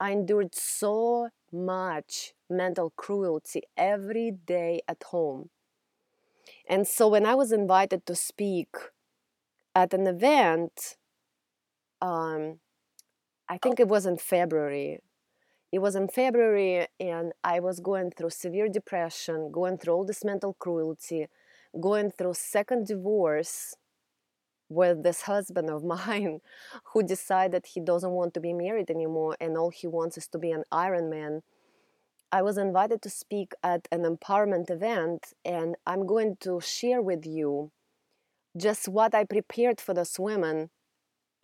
I 0.00 0.12
endured 0.12 0.54
so 0.54 1.28
much 1.52 2.34
mental 2.50 2.92
cruelty 2.96 3.62
every 3.76 4.30
day 4.30 4.80
at 4.88 5.02
home. 5.04 5.50
And 6.68 6.86
so 6.86 7.08
when 7.08 7.26
I 7.26 7.34
was 7.34 7.52
invited 7.52 8.06
to 8.06 8.14
speak 8.14 8.68
at 9.74 9.94
an 9.94 10.06
event, 10.06 10.96
um, 12.00 12.58
I 13.48 13.58
think 13.58 13.78
it 13.78 13.88
was 13.88 14.06
in 14.06 14.16
February. 14.16 15.00
It 15.72 15.78
was 15.80 15.96
in 15.96 16.08
February, 16.08 16.86
and 17.00 17.32
I 17.42 17.60
was 17.60 17.80
going 17.80 18.12
through 18.12 18.30
severe 18.30 18.68
depression, 18.68 19.50
going 19.50 19.78
through 19.78 19.94
all 19.94 20.04
this 20.04 20.24
mental 20.24 20.54
cruelty, 20.54 21.26
going 21.80 22.10
through 22.12 22.34
second 22.34 22.86
divorce, 22.86 23.74
with 24.68 25.02
this 25.02 25.22
husband 25.22 25.70
of 25.70 25.84
mine 25.96 26.40
who 26.92 27.02
decided 27.02 27.66
he 27.66 27.80
doesn't 27.80 28.10
want 28.10 28.34
to 28.34 28.40
be 28.40 28.52
married 28.52 28.90
anymore 28.90 29.36
and 29.40 29.56
all 29.56 29.70
he 29.70 29.86
wants 29.86 30.18
is 30.18 30.26
to 30.28 30.38
be 30.38 30.50
an 30.50 30.64
Iron 30.72 31.10
Man. 31.10 31.42
I 32.32 32.42
was 32.42 32.58
invited 32.58 33.00
to 33.02 33.10
speak 33.10 33.52
at 33.62 33.86
an 33.92 34.02
empowerment 34.02 34.68
event, 34.68 35.34
and 35.44 35.76
I'm 35.86 36.04
going 36.04 36.36
to 36.40 36.60
share 36.60 37.00
with 37.00 37.24
you 37.24 37.70
just 38.56 38.88
what 38.88 39.14
I 39.14 39.22
prepared 39.22 39.80
for 39.80 39.94
those 39.94 40.18
women 40.18 40.70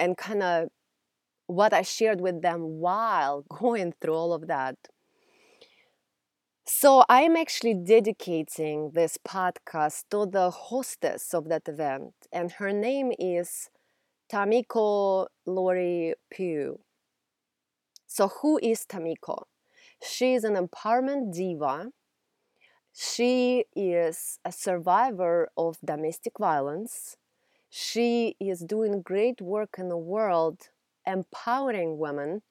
and 0.01 0.17
kind 0.17 0.43
of 0.43 0.69
what 1.47 1.73
I 1.73 1.83
shared 1.83 2.21
with 2.21 2.43
them 2.43 2.81
while 2.81 3.45
going 3.49 3.95
through 4.01 4.15
all 4.15 4.33
of 4.33 4.49
that. 4.49 4.77
So 6.73 7.05
I 7.09 7.23
am 7.23 7.37
actually 7.37 7.75
dedicating 7.75 8.93
this 8.93 9.19
podcast 9.19 10.05
to 10.11 10.25
the 10.25 10.51
hostess 10.51 11.35
of 11.35 11.49
that 11.49 11.67
event, 11.67 12.15
and 12.33 12.53
her 12.53 12.71
name 12.73 13.13
is 13.19 13.71
Tamiko 14.33 15.27
Lowry 15.47 16.15
Pugh. 16.31 16.79
So 18.07 18.29
who 18.29 18.61
is 18.63 18.87
Tamiko? 18.87 19.47
She 20.01 20.35
is 20.35 20.45
an 20.45 20.55
empowerment 20.55 21.35
diva. 21.35 21.91
She 22.93 23.65
is 23.75 24.39
a 24.45 24.53
survivor 24.53 25.49
of 25.57 25.79
domestic 25.85 26.39
violence. 26.39 27.17
She 27.69 28.37
is 28.39 28.61
doing 28.61 29.03
great 29.03 29.41
work 29.41 29.75
in 29.77 29.89
the 29.89 29.99
world 29.99 30.69
empowering 31.05 31.99
women, 31.99 32.43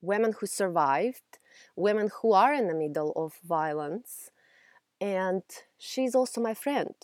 women 0.00 0.34
who 0.38 0.46
survived, 0.46 1.38
women 1.76 2.10
who 2.20 2.32
are 2.32 2.52
in 2.52 2.68
the 2.68 2.74
middle 2.74 3.12
of 3.16 3.34
violence. 3.44 4.30
And 5.00 5.42
she's 5.78 6.14
also 6.14 6.40
my 6.40 6.54
friend. 6.54 6.94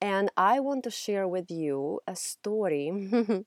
And 0.00 0.30
I 0.36 0.60
want 0.60 0.84
to 0.84 0.90
share 0.90 1.26
with 1.26 1.50
you 1.50 2.00
a 2.06 2.14
story, 2.14 3.10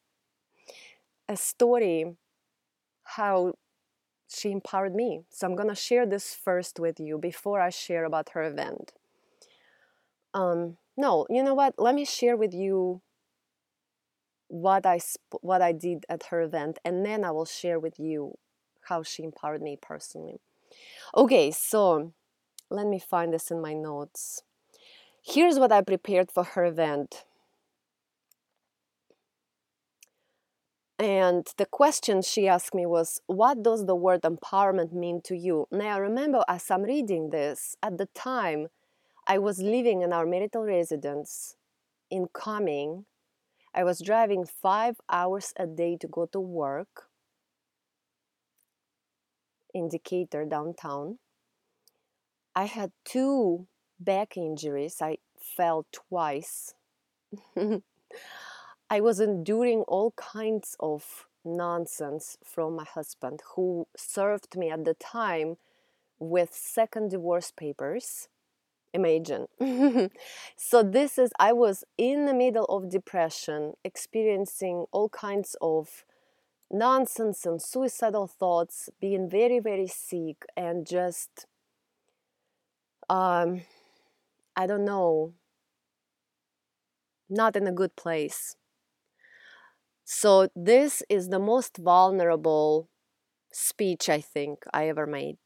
a 1.30 1.38
story 1.38 2.18
how 3.04 3.54
she 4.28 4.52
empowered 4.52 4.96
me. 4.96 5.24
So 5.30 5.48
I'm 5.48 5.56
gonna 5.56 5.76
share 5.76 6.06
this 6.06 6.34
first 6.34 6.80
with 6.80 7.00
you 7.00 7.18
before 7.18 7.62
I 7.62 7.70
share 7.70 8.06
about 8.06 8.30
her 8.30 8.44
event. 8.44 8.94
Um, 10.34 10.78
no, 10.98 11.26
you 11.30 11.44
know 11.44 11.54
what? 11.54 11.76
Let 11.78 11.96
me 11.96 12.06
share 12.06 12.38
with 12.38 12.54
you 12.54 13.02
what 14.48 14.86
I 14.86 15.00
what 15.42 15.62
I 15.62 15.72
did 15.72 16.06
at 16.10 16.24
her 16.26 16.42
event, 16.42 16.80
and 16.84 17.06
then 17.06 17.24
I 17.24 17.32
will 17.32 17.46
share 17.46 17.80
with 17.80 18.00
you 18.00 18.38
how 18.88 19.04
she 19.04 19.24
empowered 19.24 19.62
me 19.62 19.78
personally. 19.82 20.40
Okay, 21.16 21.52
so 21.52 22.14
let 22.70 22.88
me 22.88 23.00
find 23.00 23.34
this 23.34 23.52
in 23.52 23.62
my 23.62 23.74
notes. 23.74 24.44
Here's 25.24 25.60
what 25.60 25.72
I 25.72 25.82
prepared 25.82 26.32
for 26.32 26.44
her 26.44 26.66
event. 26.66 27.26
And 30.98 31.48
the 31.58 31.66
question 31.66 32.22
she 32.22 32.48
asked 32.48 32.76
me 32.76 32.86
was, 32.86 33.22
What 33.26 33.64
does 33.64 33.88
the 33.88 33.96
word 33.96 34.22
empowerment 34.22 34.94
mean 34.94 35.22
to 35.24 35.36
you? 35.36 35.68
Now, 35.72 35.96
I 35.96 35.98
remember 35.98 36.44
as 36.48 36.70
I'm 36.70 36.84
reading 36.84 37.32
this, 37.32 37.76
at 37.82 37.98
the 37.98 38.06
time, 38.14 38.68
I 39.28 39.38
was 39.40 39.60
living 39.60 40.02
in 40.02 40.14
our 40.14 40.26
marital 40.26 40.64
residence 40.64 41.56
in 42.12 42.28
Cumming. 42.34 43.06
I 43.74 43.84
was 43.84 44.00
driving 44.00 44.46
five 44.46 45.02
hours 45.10 45.54
a 45.58 45.66
day 45.66 45.98
to 46.02 46.08
go 46.08 46.28
to 46.28 46.40
work 46.40 47.10
in 49.74 49.90
Decatur 49.90 50.46
downtown. 50.46 51.20
I 52.56 52.66
had 52.66 52.92
two 53.06 53.68
back 54.00 54.36
injuries. 54.36 54.98
I 55.02 55.18
fell 55.40 55.86
twice. 55.92 56.74
I 58.90 59.00
was 59.00 59.20
enduring 59.20 59.82
all 59.88 60.12
kinds 60.12 60.76
of 60.80 61.28
nonsense 61.46 62.38
from 62.44 62.76
my 62.76 62.84
husband, 62.84 63.42
who 63.56 63.88
served 63.96 64.58
me 64.58 64.70
at 64.70 64.84
the 64.84 64.94
time 64.96 65.58
with 66.20 66.54
second 66.54 67.12
divorce 67.12 67.52
papers. 67.52 68.28
Imagine. 68.94 69.48
so, 70.58 70.84
this 70.84 71.18
is, 71.18 71.32
I 71.40 71.54
was 71.54 71.86
in 71.98 72.26
the 72.26 72.34
middle 72.34 72.66
of 72.66 72.90
depression, 72.90 73.74
experiencing 73.86 74.86
all 74.92 75.08
kinds 75.08 75.56
of 75.62 76.04
nonsense 76.72 77.46
and 77.46 77.62
suicidal 77.62 78.28
thoughts, 78.28 78.90
being 79.00 79.30
very, 79.30 79.60
very 79.60 79.88
sick, 79.88 80.46
and 80.56 80.88
just, 80.88 81.46
um, 83.10 83.62
I 84.56 84.68
don't 84.68 84.86
know, 84.86 85.34
not 87.30 87.56
in 87.56 87.68
a 87.68 87.72
good 87.72 87.96
place. 87.96 88.56
So, 90.04 90.50
this 90.56 91.04
is 91.10 91.30
the 91.30 91.40
most 91.40 91.78
vulnerable 91.78 92.90
speech 93.52 94.10
I 94.10 94.20
think 94.22 94.64
I 94.74 94.88
ever 94.88 95.06
made. 95.06 95.38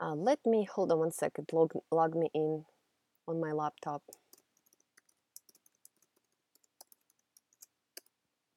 Uh, 0.00 0.14
let 0.14 0.38
me 0.46 0.64
hold 0.64 0.92
on 0.92 0.98
one 0.98 1.12
second, 1.12 1.50
log, 1.52 1.72
log 1.90 2.14
me 2.14 2.30
in 2.34 2.64
on 3.26 3.40
my 3.40 3.52
laptop. 3.52 4.02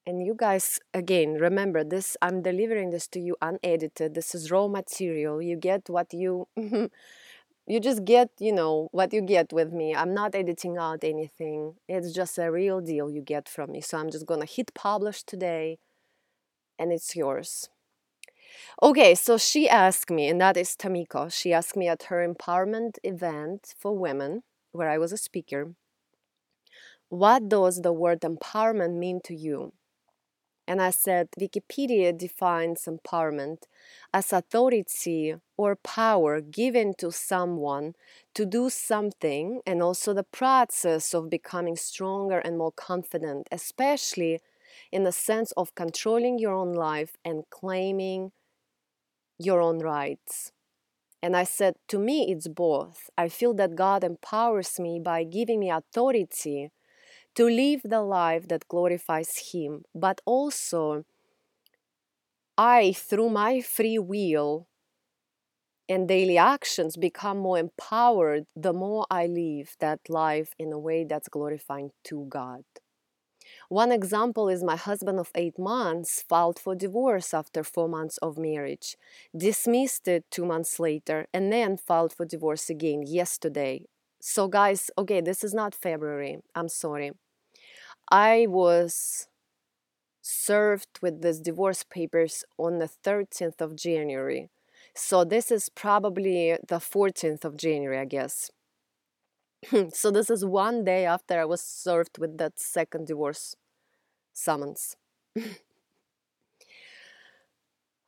And 0.05 0.25
you 0.25 0.33
guys 0.35 0.79
again 0.93 1.33
remember 1.35 1.83
this 1.83 2.17
i'm 2.21 2.41
delivering 2.41 2.89
this 2.89 3.07
to 3.07 3.19
you 3.19 3.35
unedited 3.41 4.13
this 4.13 4.35
is 4.35 4.51
raw 4.51 4.67
material 4.67 5.41
you 5.41 5.55
get 5.55 5.89
what 5.89 6.13
you 6.13 6.47
you 6.55 7.79
just 7.79 8.03
get 8.05 8.29
you 8.39 8.51
know 8.51 8.89
what 8.91 9.13
you 9.13 9.21
get 9.21 9.51
with 9.53 9.71
me 9.71 9.95
i'm 9.95 10.13
not 10.13 10.35
editing 10.35 10.77
out 10.77 11.03
anything 11.03 11.75
it's 11.87 12.11
just 12.13 12.37
a 12.37 12.51
real 12.51 12.81
deal 12.81 13.09
you 13.09 13.21
get 13.21 13.47
from 13.47 13.71
me 13.71 13.81
so 13.81 13.97
i'm 13.97 14.11
just 14.11 14.25
gonna 14.25 14.45
hit 14.45 14.73
publish 14.73 15.23
today 15.23 15.77
and 16.79 16.91
it's 16.91 17.15
yours. 17.15 17.69
Okay, 18.81 19.15
so 19.15 19.37
she 19.37 19.69
asked 19.69 20.11
me, 20.11 20.27
and 20.27 20.39
that 20.41 20.57
is 20.57 20.75
Tamiko. 20.75 21.31
She 21.31 21.53
asked 21.53 21.75
me 21.75 21.87
at 21.87 22.03
her 22.03 22.27
empowerment 22.27 22.97
event 23.03 23.73
for 23.77 23.97
women, 23.97 24.43
where 24.71 24.89
I 24.89 24.97
was 24.97 25.11
a 25.11 25.17
speaker, 25.17 25.73
what 27.09 27.47
does 27.47 27.81
the 27.81 27.93
word 27.93 28.21
empowerment 28.21 28.95
mean 28.97 29.21
to 29.25 29.35
you? 29.35 29.73
And 30.67 30.81
I 30.81 30.91
said, 30.91 31.29
Wikipedia 31.37 32.17
defines 32.17 32.85
empowerment 32.85 33.63
as 34.13 34.31
authority 34.31 35.35
or 35.57 35.75
power 35.75 36.39
given 36.39 36.93
to 36.99 37.11
someone 37.11 37.95
to 38.33 38.45
do 38.45 38.69
something, 38.69 39.61
and 39.65 39.83
also 39.83 40.13
the 40.13 40.23
process 40.23 41.13
of 41.13 41.29
becoming 41.29 41.75
stronger 41.75 42.39
and 42.39 42.57
more 42.57 42.71
confident, 42.71 43.47
especially 43.51 44.39
in 44.91 45.03
the 45.03 45.11
sense 45.11 45.51
of 45.53 45.75
controlling 45.75 46.39
your 46.39 46.53
own 46.53 46.73
life 46.73 47.17
and 47.25 47.43
claiming 47.49 48.31
your 49.37 49.61
own 49.61 49.79
rights. 49.79 50.51
And 51.21 51.37
I 51.37 51.43
said, 51.43 51.75
to 51.87 51.99
me, 51.99 52.31
it's 52.31 52.47
both. 52.47 53.09
I 53.17 53.29
feel 53.29 53.53
that 53.55 53.75
God 53.75 54.03
empowers 54.03 54.79
me 54.79 54.99
by 54.99 55.23
giving 55.23 55.59
me 55.59 55.69
authority 55.69 56.71
to 57.35 57.45
live 57.45 57.81
the 57.83 58.01
life 58.01 58.47
that 58.47 58.67
glorifies 58.67 59.51
Him, 59.53 59.83
but 59.93 60.21
also 60.25 61.05
I, 62.57 62.93
through 62.93 63.29
my 63.29 63.61
free 63.61 63.99
will 63.99 64.67
and 65.89 66.07
daily 66.07 66.37
actions, 66.37 66.97
become 66.97 67.37
more 67.37 67.57
empowered 67.57 68.45
the 68.55 68.73
more 68.73 69.05
I 69.09 69.27
live 69.27 69.75
that 69.79 69.99
life 70.09 70.53
in 70.59 70.71
a 70.73 70.79
way 70.79 71.03
that's 71.05 71.29
glorifying 71.29 71.91
to 72.05 72.25
God. 72.29 72.63
One 73.69 73.91
example 73.91 74.47
is 74.49 74.63
my 74.63 74.75
husband 74.77 75.19
of 75.19 75.31
eight 75.35 75.59
months 75.59 76.21
filed 76.21 76.59
for 76.59 76.75
divorce 76.75 77.33
after 77.33 77.63
four 77.63 77.89
months 77.89 78.17
of 78.19 78.37
marriage, 78.37 78.95
dismissed 79.35 80.07
it 80.07 80.25
two 80.31 80.45
months 80.45 80.79
later, 80.79 81.27
and 81.33 81.51
then 81.51 81.75
filed 81.77 82.13
for 82.13 82.25
divorce 82.25 82.69
again 82.69 83.03
yesterday. 83.05 83.85
So, 84.21 84.47
guys, 84.47 84.89
okay, 84.97 85.19
this 85.19 85.43
is 85.43 85.53
not 85.53 85.75
February. 85.75 86.37
I'm 86.55 86.69
sorry. 86.69 87.11
I 88.13 88.45
was 88.47 89.27
served 90.21 90.99
with 91.01 91.21
these 91.21 91.39
divorce 91.41 91.83
papers 91.83 92.43
on 92.57 92.79
the 92.79 92.87
13th 92.87 93.59
of 93.61 93.75
January. 93.75 94.49
So 94.95 95.23
this 95.25 95.51
is 95.51 95.67
probably 95.69 96.57
the 96.67 96.79
14th 96.79 97.43
of 97.45 97.57
January, 97.57 97.99
I 97.99 98.05
guess. 98.05 98.49
so 99.93 100.11
this 100.11 100.29
is 100.29 100.45
one 100.45 100.83
day 100.83 101.05
after 101.05 101.39
I 101.39 101.45
was 101.45 101.61
served 101.61 102.17
with 102.17 102.37
that 102.37 102.59
second 102.59 103.07
divorce 103.07 103.55
summons. 104.33 104.95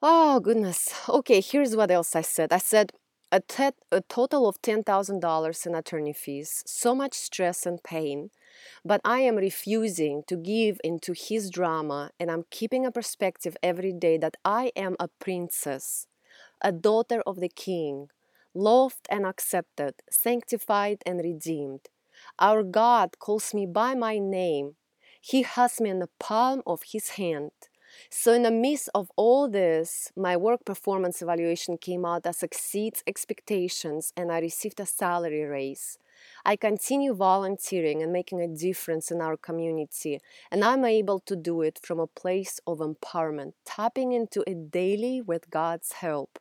oh, 0.02 0.40
goodness. 0.40 0.94
Okay, 1.10 1.42
here's 1.42 1.76
what 1.76 1.92
else 1.92 2.16
I 2.16 2.22
said. 2.22 2.52
I 2.54 2.58
said, 2.58 2.92
a, 3.32 3.40
te- 3.40 3.72
a 3.92 4.02
total 4.02 4.48
of 4.48 4.62
$10,000 4.62 5.66
in 5.66 5.76
attorney 5.76 6.14
fees, 6.14 6.64
so 6.66 6.96
much 6.96 7.14
stress 7.14 7.66
and 7.66 7.82
pain, 7.84 8.30
but 8.84 9.02
I 9.04 9.20
am 9.22 9.36
refusing 9.36 10.24
to 10.28 10.36
give 10.36 10.80
into 10.84 11.14
his 11.14 11.50
drama 11.50 12.12
and 12.20 12.30
I'm 12.32 12.46
keeping 12.50 12.86
a 12.86 12.92
perspective 12.92 13.58
every 13.62 13.94
day 13.94 14.18
that 14.18 14.38
I 14.44 14.72
am 14.76 14.96
a 15.00 15.08
princess, 15.08 16.08
a 16.62 16.72
daughter 16.72 17.22
of 17.26 17.40
the 17.40 17.50
king, 17.50 18.10
loved 18.54 19.08
and 19.10 19.26
accepted, 19.26 19.96
sanctified 20.10 21.00
and 21.06 21.20
redeemed. 21.20 21.90
Our 22.40 22.64
God 22.64 23.20
calls 23.20 23.54
me 23.54 23.66
by 23.66 23.96
my 23.96 24.18
name. 24.18 24.76
He 25.22 25.42
has 25.44 25.82
me 25.82 25.90
in 25.90 26.00
the 26.00 26.10
palm 26.20 26.62
of 26.66 26.82
his 26.92 27.10
hand. 27.12 27.52
So, 28.10 28.34
in 28.34 28.44
the 28.44 28.52
midst 28.52 28.90
of 28.94 29.10
all 29.16 29.48
this, 29.50 30.12
my 30.16 30.36
work 30.36 30.66
performance 30.66 31.22
evaluation 31.22 31.78
came 31.78 32.06
out 32.06 32.26
as 32.26 32.44
exceeds 32.44 33.04
expectations 33.08 34.12
and 34.18 34.32
I 34.32 34.40
received 34.40 34.79
a 34.79 34.86
salary 34.86 35.44
raise. 35.44 35.98
I 36.48 36.55
continue 36.55 37.16
volunteering 37.16 38.03
and 38.03 38.14
making 38.14 38.40
a 38.40 38.48
difference 38.48 39.10
in 39.10 39.20
our 39.20 39.36
community, 39.36 40.20
and 40.51 40.64
I'm 40.64 40.86
able 40.86 41.20
to 41.22 41.36
do 41.36 41.64
it 41.64 41.79
from 41.81 42.00
a 42.00 42.05
place 42.05 42.60
of 42.68 42.77
empowerment, 42.77 43.53
tapping 43.66 44.12
into 44.12 44.44
it 44.46 44.70
daily 44.70 45.22
with 45.22 45.50
God's 45.50 45.94
help. 45.94 46.38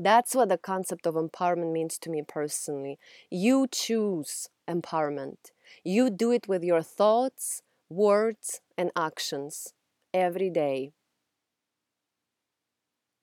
That's 0.00 0.34
what 0.34 0.48
the 0.48 0.58
concept 0.58 1.06
of 1.06 1.14
empowerment 1.14 1.72
means 1.72 1.96
to 1.98 2.10
me 2.10 2.22
personally. 2.26 2.98
You 3.30 3.68
choose 3.70 4.48
empowerment. 4.68 5.52
You 5.84 6.10
do 6.10 6.32
it 6.32 6.48
with 6.48 6.64
your 6.64 6.82
thoughts, 6.82 7.62
words, 7.88 8.60
and 8.76 8.90
actions 8.96 9.74
every 10.12 10.50
day. 10.50 10.90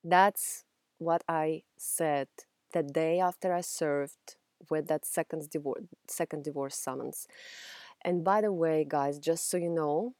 That's 0.02 0.64
what 0.96 1.22
I 1.28 1.64
said 1.76 2.28
the 2.72 2.82
day 2.82 3.20
after 3.20 3.52
I 3.52 3.60
served 3.60 4.36
with 4.70 4.88
that 4.88 5.04
second 5.04 5.50
divorce, 5.50 5.82
second 6.06 6.44
divorce 6.44 6.76
summons. 6.76 7.26
And 8.04 8.24
by 8.24 8.40
the 8.40 8.52
way, 8.52 8.84
guys, 8.88 9.18
just 9.18 9.50
so 9.50 9.56
you 9.56 9.70
know, 9.70 10.14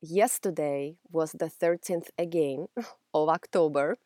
yesterday 0.00 0.96
was 1.10 1.32
the 1.32 1.46
13th 1.46 2.08
again 2.18 2.68
of 3.14 3.28
October. 3.28 3.96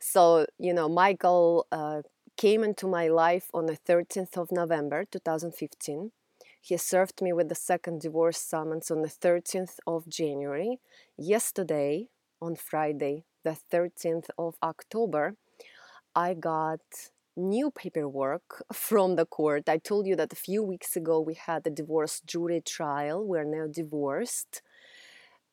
So, 0.00 0.46
you 0.58 0.72
know, 0.72 0.88
Michael 0.88 1.66
uh, 1.70 2.02
came 2.36 2.62
into 2.64 2.86
my 2.86 3.08
life 3.08 3.50
on 3.52 3.66
the 3.66 3.76
13th 3.76 4.36
of 4.36 4.52
November 4.52 5.04
2015. 5.04 6.12
He 6.60 6.76
served 6.76 7.22
me 7.22 7.32
with 7.32 7.48
the 7.48 7.54
second 7.54 8.00
divorce 8.00 8.40
summons 8.40 8.90
on 8.90 9.02
the 9.02 9.08
13th 9.08 9.76
of 9.86 10.08
January. 10.08 10.80
Yesterday, 11.16 12.08
on 12.40 12.56
Friday, 12.56 13.24
the 13.44 13.56
13th 13.72 14.28
of 14.36 14.56
October, 14.62 15.34
I 16.14 16.34
got 16.34 16.80
new 17.38 17.70
paperwork 17.70 18.64
from 18.72 19.16
the 19.16 19.26
court. 19.26 19.68
I 19.68 19.78
told 19.78 20.06
you 20.06 20.16
that 20.16 20.32
a 20.32 20.36
few 20.36 20.62
weeks 20.62 20.96
ago 20.96 21.20
we 21.20 21.34
had 21.34 21.66
a 21.66 21.70
divorce 21.70 22.20
jury 22.20 22.60
trial. 22.60 23.24
We're 23.24 23.44
now 23.44 23.66
divorced. 23.70 24.62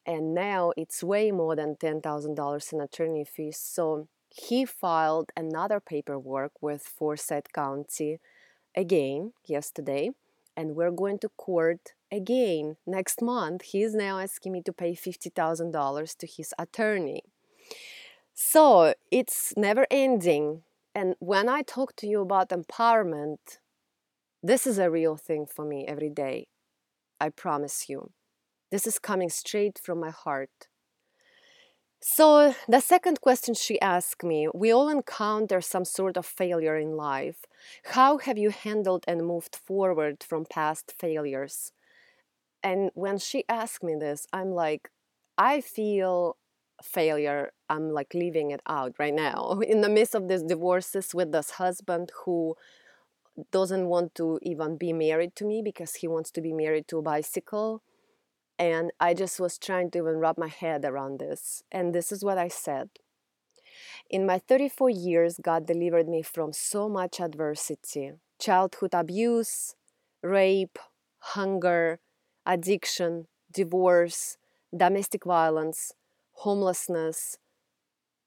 And 0.05 0.35
now 0.35 0.71
it's 0.77 1.03
way 1.03 1.31
more 1.31 1.55
than 1.55 1.75
$10,000 1.75 2.73
in 2.73 2.81
attorney 2.81 3.25
fees. 3.25 3.57
So 3.57 4.07
he 4.29 4.65
filed 4.65 5.31
another 5.35 5.79
paperwork 5.79 6.61
with 6.61 6.83
Forsyth 6.83 7.51
County 7.53 8.19
again 8.75 9.33
yesterday. 9.45 10.11
And 10.57 10.75
we're 10.75 10.91
going 10.91 11.19
to 11.19 11.29
court 11.29 11.93
again 12.11 12.77
next 12.85 13.21
month. 13.21 13.63
He's 13.63 13.95
now 13.95 14.19
asking 14.19 14.51
me 14.51 14.61
to 14.63 14.73
pay 14.73 14.93
$50,000 14.93 16.17
to 16.17 16.27
his 16.27 16.53
attorney. 16.59 17.23
So 18.33 18.93
it's 19.11 19.53
never 19.57 19.87
ending 19.89 20.63
and 20.95 21.15
when 21.19 21.49
I 21.49 21.61
talk 21.61 21.95
to 21.97 22.07
you 22.07 22.21
about 22.21 22.49
empowerment, 22.49 23.59
this 24.41 24.65
is 24.65 24.79
a 24.79 24.89
real 24.89 25.17
thing 25.17 25.45
for 25.45 25.65
me 25.65 25.85
every 25.85 26.09
day. 26.09 26.47
I 27.19 27.29
promise 27.29 27.89
you. 27.89 28.11
This 28.71 28.87
is 28.87 28.99
coming 28.99 29.29
straight 29.29 29.77
from 29.77 29.99
my 29.99 30.09
heart. 30.09 30.67
So, 32.01 32.53
the 32.67 32.81
second 32.81 33.19
question 33.19 33.55
she 33.55 33.81
asked 33.81 34.23
me 34.23 34.47
we 34.53 34.71
all 34.71 34.89
encounter 34.89 35.59
some 35.59 35.85
sort 35.85 36.17
of 36.17 36.25
failure 36.25 36.77
in 36.77 36.95
life. 36.95 37.45
How 37.85 38.17
have 38.19 38.37
you 38.37 38.51
handled 38.51 39.03
and 39.07 39.25
moved 39.25 39.55
forward 39.55 40.23
from 40.23 40.45
past 40.45 40.93
failures? 40.97 41.71
And 42.63 42.91
when 42.93 43.17
she 43.17 43.43
asked 43.49 43.83
me 43.83 43.95
this, 43.95 44.27
I'm 44.31 44.51
like, 44.51 44.91
I 45.37 45.61
feel 45.61 46.37
failure 46.85 47.51
i'm 47.69 47.89
like 47.91 48.13
leaving 48.13 48.51
it 48.51 48.61
out 48.67 48.93
right 48.99 49.13
now. 49.13 49.59
In 49.67 49.81
the 49.81 49.89
midst 49.89 50.15
of 50.15 50.27
these 50.27 50.43
divorces 50.43 51.13
with 51.13 51.31
this 51.31 51.51
husband 51.51 52.11
who 52.23 52.55
doesn't 53.51 53.87
want 53.87 54.15
to 54.15 54.39
even 54.41 54.77
be 54.77 54.93
married 54.93 55.35
to 55.35 55.45
me 55.45 55.61
because 55.63 55.95
he 55.95 56.07
wants 56.07 56.31
to 56.31 56.41
be 56.41 56.53
married 56.53 56.87
to 56.87 56.99
a 56.99 57.01
bicycle 57.01 57.81
and 58.57 58.91
i 58.99 59.13
just 59.13 59.39
was 59.39 59.57
trying 59.57 59.91
to 59.91 59.99
even 59.99 60.17
wrap 60.17 60.37
my 60.37 60.47
head 60.47 60.85
around 60.85 61.19
this 61.19 61.63
and 61.71 61.93
this 61.93 62.11
is 62.11 62.23
what 62.23 62.37
i 62.37 62.47
said. 62.47 62.89
In 64.09 64.25
my 64.25 64.39
34 64.39 64.89
years 64.89 65.39
god 65.41 65.65
delivered 65.65 66.07
me 66.07 66.21
from 66.21 66.53
so 66.53 66.87
much 66.87 67.19
adversity 67.19 68.13
childhood 68.39 68.93
abuse 68.93 69.75
rape 70.21 70.79
hunger 71.33 71.99
addiction 72.45 73.27
divorce 73.51 74.37
domestic 74.75 75.23
violence 75.25 75.93
homelessness, 76.35 77.37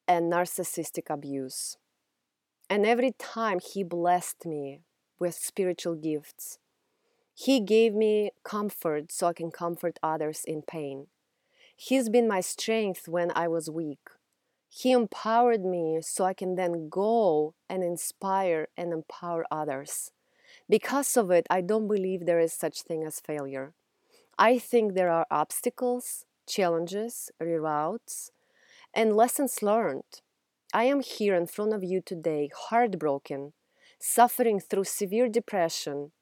and 0.07 0.33
narcissistic 0.33 1.11
abuse. 1.11 1.77
And 2.71 2.87
every 2.87 3.13
time 3.19 3.61
He 3.61 3.83
blessed 3.83 4.47
me 4.47 4.81
with 5.19 5.35
spiritual 5.35 5.95
gifts, 5.95 6.59
He 7.35 7.61
gave 7.61 7.95
me 7.95 8.31
comfort 8.45 9.13
so 9.13 9.29
I 9.29 9.33
can 9.33 9.51
comfort 9.51 9.99
others 10.03 10.43
in 10.45 10.63
pain. 10.63 11.07
He's 11.77 12.09
been 12.09 12.27
my 12.27 12.41
strength 12.41 13.07
when 13.07 13.31
I 13.37 13.47
was 13.47 13.71
weak. 13.71 14.11
He 14.69 14.91
empowered 14.93 15.65
me 15.65 16.01
so 16.03 16.25
I 16.25 16.35
can 16.35 16.57
then 16.57 16.89
go 16.89 17.55
and 17.69 17.83
inspire 17.83 18.69
and 18.77 18.93
empower 18.93 19.47
others. 19.51 20.11
Because 20.69 21.17
of 21.17 21.31
it, 21.31 21.47
I 21.49 21.61
don't 21.61 21.89
believe 21.89 22.27
there 22.27 22.41
is 22.41 22.53
such 22.53 22.83
thing 22.83 23.05
as 23.05 23.21
failure. 23.21 23.75
I 24.39 24.59
think 24.59 24.95
there 24.95 25.11
are 25.11 25.27
obstacles, 25.31 26.27
challenges, 26.49 27.31
reroutes, 27.41 28.31
and 28.95 29.15
lessons 29.15 29.63
learned. 29.63 30.23
I 30.73 30.85
am 30.85 31.01
here 31.01 31.35
in 31.35 31.47
front 31.47 31.73
of 31.73 31.85
you 31.85 32.01
today, 32.01 32.51
heartbroken, 32.55 33.53
suffering 33.99 34.61
through 34.61 34.85
severe 34.85 35.29
depression, 35.29 36.13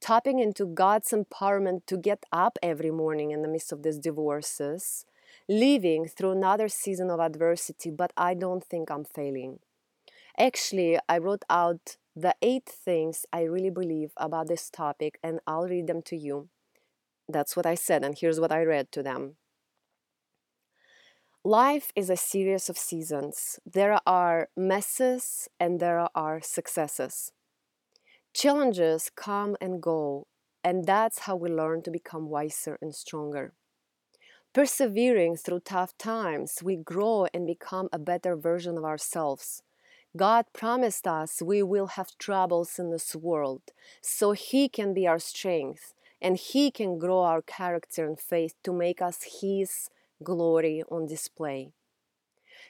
tapping 0.00 0.38
into 0.38 0.66
God's 0.66 1.10
empowerment 1.10 1.86
to 1.86 1.96
get 1.96 2.24
up 2.32 2.58
every 2.62 2.90
morning 2.90 3.30
in 3.30 3.42
the 3.42 3.48
midst 3.48 3.72
of 3.72 3.82
these 3.82 3.98
divorces, 3.98 5.06
living 5.48 6.06
through 6.06 6.32
another 6.32 6.68
season 6.68 7.10
of 7.10 7.20
adversity, 7.20 7.90
but 7.90 8.12
I 8.16 8.34
don't 8.34 8.64
think 8.64 8.90
I'm 8.90 9.04
failing. 9.04 9.60
Actually, 10.38 10.98
I 11.08 11.18
wrote 11.18 11.44
out 11.48 11.96
the 12.14 12.34
eight 12.42 12.66
things 12.66 13.26
I 13.32 13.42
really 13.42 13.70
believe 13.70 14.12
about 14.16 14.48
this 14.48 14.70
topic, 14.70 15.18
and 15.22 15.40
I'll 15.46 15.66
read 15.68 15.86
them 15.86 16.02
to 16.02 16.16
you. 16.16 16.48
That's 17.28 17.56
what 17.56 17.66
I 17.66 17.74
said, 17.74 18.04
and 18.04 18.16
here's 18.16 18.38
what 18.40 18.52
I 18.52 18.62
read 18.62 18.92
to 18.92 19.02
them. 19.02 19.36
Life 21.46 21.92
is 21.94 22.10
a 22.10 22.16
series 22.16 22.68
of 22.68 22.76
seasons. 22.76 23.60
There 23.64 24.00
are 24.04 24.48
messes 24.56 25.48
and 25.60 25.78
there 25.78 26.08
are 26.12 26.40
successes. 26.42 27.30
Challenges 28.34 29.12
come 29.14 29.56
and 29.60 29.80
go, 29.80 30.26
and 30.64 30.86
that's 30.86 31.20
how 31.20 31.36
we 31.36 31.48
learn 31.48 31.82
to 31.82 31.90
become 31.92 32.30
wiser 32.30 32.78
and 32.82 32.92
stronger. 32.92 33.52
Persevering 34.54 35.36
through 35.36 35.60
tough 35.60 35.96
times, 35.98 36.64
we 36.64 36.74
grow 36.74 37.28
and 37.32 37.46
become 37.46 37.88
a 37.92 37.98
better 38.00 38.34
version 38.34 38.76
of 38.76 38.84
ourselves. 38.84 39.62
God 40.16 40.46
promised 40.52 41.06
us 41.06 41.40
we 41.40 41.62
will 41.62 41.94
have 41.94 42.18
troubles 42.18 42.76
in 42.76 42.90
this 42.90 43.14
world, 43.14 43.62
so 44.02 44.32
He 44.32 44.68
can 44.68 44.92
be 44.92 45.06
our 45.06 45.20
strength 45.20 45.94
and 46.20 46.38
He 46.38 46.72
can 46.72 46.98
grow 46.98 47.20
our 47.20 47.40
character 47.40 48.04
and 48.04 48.18
faith 48.18 48.56
to 48.64 48.72
make 48.72 49.00
us 49.00 49.40
His 49.40 49.90
glory 50.22 50.82
on 50.90 51.06
display. 51.06 51.72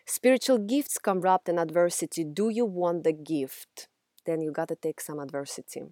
Spiritual 0.05 0.59
gifts 0.59 0.99
come 0.99 1.21
wrapped 1.21 1.49
in 1.49 1.59
adversity. 1.59 2.25
Do 2.25 2.49
you 2.49 2.65
want 2.65 3.05
the 3.05 3.13
gift? 3.13 3.89
then 4.27 4.41
you 4.43 4.53
got 4.53 4.69
to 4.69 4.77
take 4.77 5.01
some 5.01 5.19
adversity. 5.19 5.85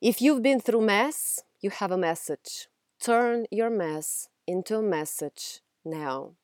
If 0.00 0.20
you've 0.20 0.42
been 0.42 0.60
through 0.60 0.82
mess, 0.82 1.40
you 1.60 1.70
have 1.70 1.90
a 1.90 1.98
message. 1.98 2.68
Turn 3.00 3.46
your 3.50 3.70
mess 3.70 4.28
into 4.46 4.76
a 4.78 4.82
message 4.82 5.60
now. 5.84 6.34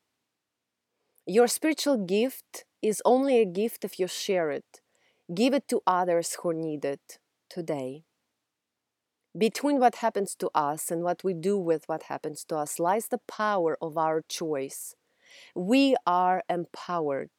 Your 1.26 1.46
spiritual 1.46 1.98
gift 1.98 2.64
is 2.82 3.02
only 3.04 3.38
a 3.38 3.44
gift 3.44 3.84
if 3.84 4.00
you 4.00 4.08
share 4.08 4.50
it. 4.50 4.80
Give 5.32 5.54
it 5.54 5.68
to 5.68 5.82
others 5.86 6.38
who 6.42 6.52
need 6.52 6.84
it 6.84 7.18
today. 7.48 8.04
Between 9.36 9.78
what 9.78 9.96
happens 9.96 10.34
to 10.36 10.50
us 10.54 10.90
and 10.90 11.02
what 11.02 11.22
we 11.22 11.34
do 11.34 11.56
with 11.56 11.88
what 11.88 12.04
happens 12.04 12.44
to 12.44 12.56
us 12.56 12.78
lies 12.78 13.08
the 13.08 13.18
power 13.18 13.76
of 13.80 13.96
our 13.96 14.22
choice. 14.22 14.96
We 15.54 15.96
are 16.06 16.42
empowered. 16.48 17.30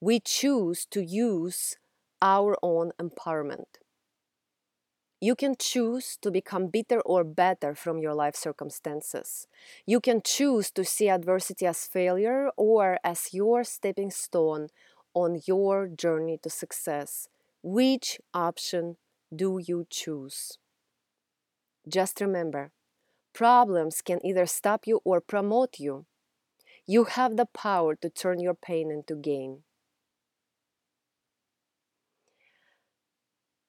We 0.00 0.20
choose 0.20 0.86
to 0.86 1.02
use 1.04 1.76
our 2.22 2.56
own 2.62 2.92
empowerment. 3.00 3.78
You 5.20 5.34
can 5.34 5.56
choose 5.58 6.16
to 6.22 6.30
become 6.30 6.68
bitter 6.68 7.00
or 7.00 7.24
better 7.24 7.74
from 7.74 7.98
your 7.98 8.14
life 8.14 8.36
circumstances. 8.36 9.46
You 9.86 10.00
can 10.00 10.20
choose 10.22 10.70
to 10.72 10.84
see 10.84 11.08
adversity 11.08 11.66
as 11.66 11.86
failure 11.86 12.50
or 12.56 12.98
as 13.02 13.32
your 13.32 13.64
stepping 13.64 14.10
stone 14.10 14.68
on 15.14 15.40
your 15.46 15.88
journey 15.88 16.38
to 16.42 16.50
success. 16.50 17.28
Which 17.62 18.20
option 18.34 18.98
do 19.34 19.58
you 19.64 19.86
choose? 19.88 20.58
Just 21.88 22.20
remember 22.20 22.72
problems 23.34 24.00
can 24.00 24.24
either 24.24 24.46
stop 24.46 24.86
you 24.86 25.00
or 25.04 25.20
promote 25.20 25.78
you. 25.78 26.06
You 26.86 27.04
have 27.04 27.36
the 27.36 27.46
power 27.46 27.94
to 27.96 28.08
turn 28.08 28.40
your 28.40 28.54
pain 28.54 28.90
into 28.90 29.14
gain. 29.16 29.64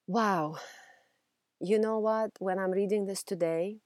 Wow. 0.06 0.56
You 1.60 1.78
know 1.78 1.98
what? 1.98 2.30
When 2.38 2.58
I'm 2.58 2.70
reading 2.70 3.06
this 3.06 3.22
today, 3.22 3.78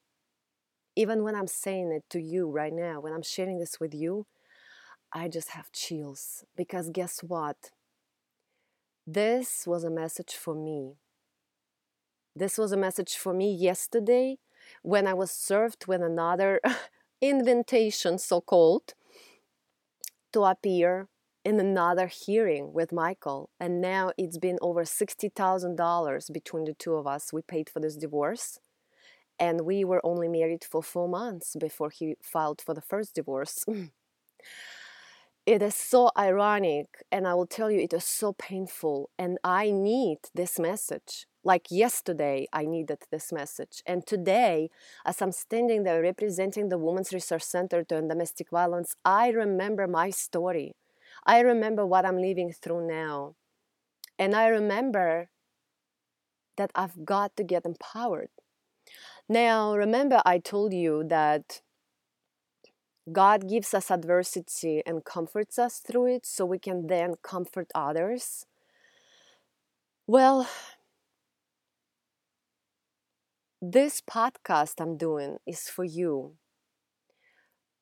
even 0.97 1.23
when 1.23 1.35
I'm 1.35 1.47
saying 1.47 1.93
it 1.93 2.05
to 2.11 2.21
you 2.21 2.51
right 2.51 2.73
now, 2.73 3.01
when 3.01 3.13
I'm 3.13 3.23
sharing 3.23 3.59
this 3.59 3.81
with 3.81 3.95
you, 3.95 4.27
I 5.15 5.29
just 5.29 5.51
have 5.51 5.73
chills. 5.73 6.45
Because 6.57 6.91
guess 6.91 7.21
what? 7.21 7.71
This 9.07 9.67
was 9.67 9.83
a 9.83 9.91
message 9.91 10.35
for 10.35 10.55
me. 10.55 10.97
This 12.41 12.57
was 12.57 12.73
a 12.73 12.77
message 12.79 13.19
for 13.19 13.35
me 13.35 13.53
yesterday 13.53 14.39
when 14.81 15.07
I 15.07 15.13
was 15.13 15.31
served 15.31 15.87
with 15.87 16.01
another 16.01 16.59
invitation, 17.21 18.17
so 18.17 18.41
called, 18.41 18.95
to 20.33 20.45
appear 20.45 21.09
in 21.45 21.61
another 21.61 22.07
hearing 22.07 22.73
with 22.73 22.93
Michael, 22.93 23.51
and 23.61 23.83
now 23.83 24.13
it's 24.17 24.39
been 24.39 24.59
over 24.63 24.85
$60,000 24.85 26.33
between 26.33 26.65
the 26.65 26.73
two 26.73 26.95
of 26.95 27.07
us. 27.07 27.31
We 27.31 27.43
paid 27.43 27.69
for 27.69 27.81
this 27.81 27.97
divorce, 27.97 28.59
and 29.39 29.67
we 29.67 29.85
were 29.85 30.01
only 30.03 30.29
married 30.29 30.65
for 30.65 30.83
four 30.83 31.09
months 31.09 31.57
before 31.61 31.91
he 31.91 32.15
filed 32.23 32.63
for 32.63 32.73
the 32.73 32.81
first 32.81 33.15
divorce. 33.15 33.67
it 35.45 35.61
is 35.61 35.75
so 35.75 36.11
ironic, 36.17 36.87
and 37.13 37.29
I 37.29 37.35
will 37.35 37.47
tell 37.47 37.71
you, 37.71 37.81
it 37.81 37.93
is 37.93 38.05
so 38.05 38.33
painful, 38.33 39.11
and 39.19 39.37
I 39.45 39.71
need 39.71 40.21
this 40.35 40.59
message. 40.59 41.27
Like 41.43 41.69
yesterday, 41.71 42.47
I 42.53 42.67
needed 42.67 42.99
this 43.11 43.33
message. 43.33 43.83
And 43.87 44.07
today, 44.07 44.71
as 45.07 45.23
I'm 45.23 45.33
standing 45.33 45.85
there 45.85 46.03
representing 46.03 46.69
the 46.69 46.79
Women's 46.79 47.13
Resource 47.13 47.47
Center 47.47 47.83
to 47.85 47.97
End 47.97 48.11
Domestic 48.11 48.51
Violence, 48.51 48.95
I 49.05 49.31
remember 49.31 49.87
my 49.87 50.11
story. 50.11 50.75
I 51.25 51.41
remember 51.41 51.87
what 51.87 52.05
I'm 52.05 52.19
living 52.19 52.53
through 52.53 52.87
now. 52.87 53.35
And 54.19 54.35
I 54.37 54.49
remember 54.49 55.31
that 56.57 56.71
I've 56.75 57.07
got 57.07 57.37
to 57.37 57.45
get 57.45 57.65
empowered. 57.65 58.29
Now, 59.29 59.75
remember, 59.75 60.21
I 60.27 60.39
told 60.39 60.75
you 60.75 61.05
that 61.09 61.63
God 63.11 63.49
gives 63.49 63.73
us 63.73 63.91
adversity 63.91 64.83
and 64.85 65.05
comforts 65.05 65.59
us 65.59 65.79
through 65.79 66.15
it 66.17 66.27
so 66.27 66.45
we 66.45 66.59
can 66.59 66.87
then 66.87 67.15
comfort 67.23 67.69
others. 67.75 68.45
Well, 70.07 70.49
this 73.63 74.01
podcast 74.01 74.81
I'm 74.81 74.97
doing 74.97 75.37
is 75.47 75.69
for 75.69 75.85
you 75.85 76.33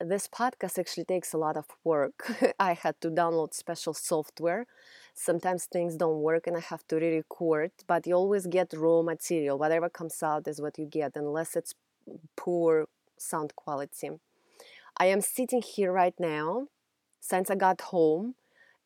this 0.00 0.28
podcast 0.28 0.78
actually 0.78 1.04
takes 1.04 1.32
a 1.32 1.38
lot 1.38 1.56
of 1.56 1.66
work. 1.82 2.32
I 2.60 2.74
had 2.74 3.00
to 3.00 3.10
download 3.10 3.52
special 3.52 3.94
software. 3.94 4.66
Sometimes 5.14 5.64
things 5.64 5.96
don't 5.96 6.20
work 6.20 6.46
and 6.46 6.56
I 6.56 6.60
have 6.60 6.86
to 6.88 6.96
re 6.96 7.16
record, 7.16 7.72
but 7.88 8.06
you 8.06 8.14
always 8.14 8.46
get 8.46 8.72
raw 8.76 9.02
material. 9.02 9.58
Whatever 9.58 9.88
comes 9.88 10.22
out 10.22 10.46
is 10.46 10.60
what 10.60 10.78
you 10.78 10.86
get, 10.86 11.16
unless 11.16 11.56
it's 11.56 11.74
poor 12.36 12.86
sound 13.16 13.56
quality. 13.56 14.10
I 14.96 15.06
am 15.06 15.20
sitting 15.20 15.62
here 15.62 15.92
right 15.92 16.14
now 16.18 16.68
since 17.18 17.50
I 17.50 17.56
got 17.56 17.80
home 17.80 18.36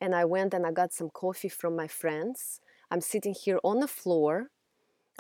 and 0.00 0.14
I 0.14 0.24
went 0.24 0.54
and 0.54 0.66
I 0.66 0.72
got 0.72 0.94
some 0.94 1.10
coffee 1.10 1.50
from 1.50 1.76
my 1.76 1.88
friends. 1.88 2.60
I'm 2.90 3.02
sitting 3.02 3.34
here 3.34 3.58
on 3.62 3.80
the 3.80 3.88
floor 3.88 4.48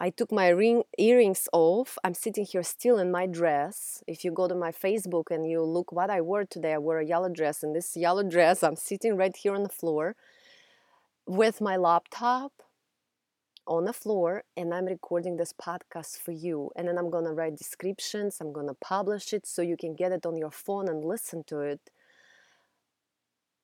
I 0.02 0.10
took 0.10 0.32
my 0.32 0.48
ring 0.48 0.82
earrings 0.98 1.48
off. 1.52 1.96
I'm 2.02 2.14
sitting 2.14 2.44
here 2.44 2.64
still 2.64 2.98
in 2.98 3.12
my 3.12 3.28
dress. 3.28 4.02
If 4.08 4.24
you 4.24 4.32
go 4.32 4.48
to 4.48 4.54
my 4.56 4.72
Facebook 4.72 5.30
and 5.30 5.48
you 5.48 5.62
look 5.62 5.92
what 5.92 6.10
I 6.10 6.20
wore 6.20 6.44
today, 6.44 6.72
I 6.72 6.78
wore 6.78 6.98
a 6.98 7.06
yellow 7.06 7.28
dress. 7.28 7.62
And 7.62 7.72
this 7.72 7.96
yellow 7.96 8.24
dress, 8.24 8.64
I'm 8.64 8.74
sitting 8.74 9.16
right 9.16 9.36
here 9.36 9.54
on 9.54 9.62
the 9.62 9.68
floor 9.68 10.16
with 11.24 11.60
my 11.60 11.76
laptop 11.76 12.50
on 13.68 13.84
the 13.84 13.92
floor 13.92 14.42
and 14.56 14.74
I'm 14.74 14.86
recording 14.86 15.36
this 15.36 15.52
podcast 15.52 16.18
for 16.18 16.32
you. 16.32 16.72
And 16.74 16.88
then 16.88 16.98
I'm 16.98 17.08
going 17.08 17.26
to 17.26 17.32
write 17.32 17.54
descriptions, 17.54 18.38
I'm 18.40 18.52
going 18.52 18.66
to 18.66 18.74
publish 18.74 19.32
it 19.32 19.46
so 19.46 19.62
you 19.62 19.76
can 19.76 19.94
get 19.94 20.10
it 20.10 20.26
on 20.26 20.36
your 20.36 20.50
phone 20.50 20.88
and 20.88 21.04
listen 21.04 21.44
to 21.44 21.60
it. 21.60 21.92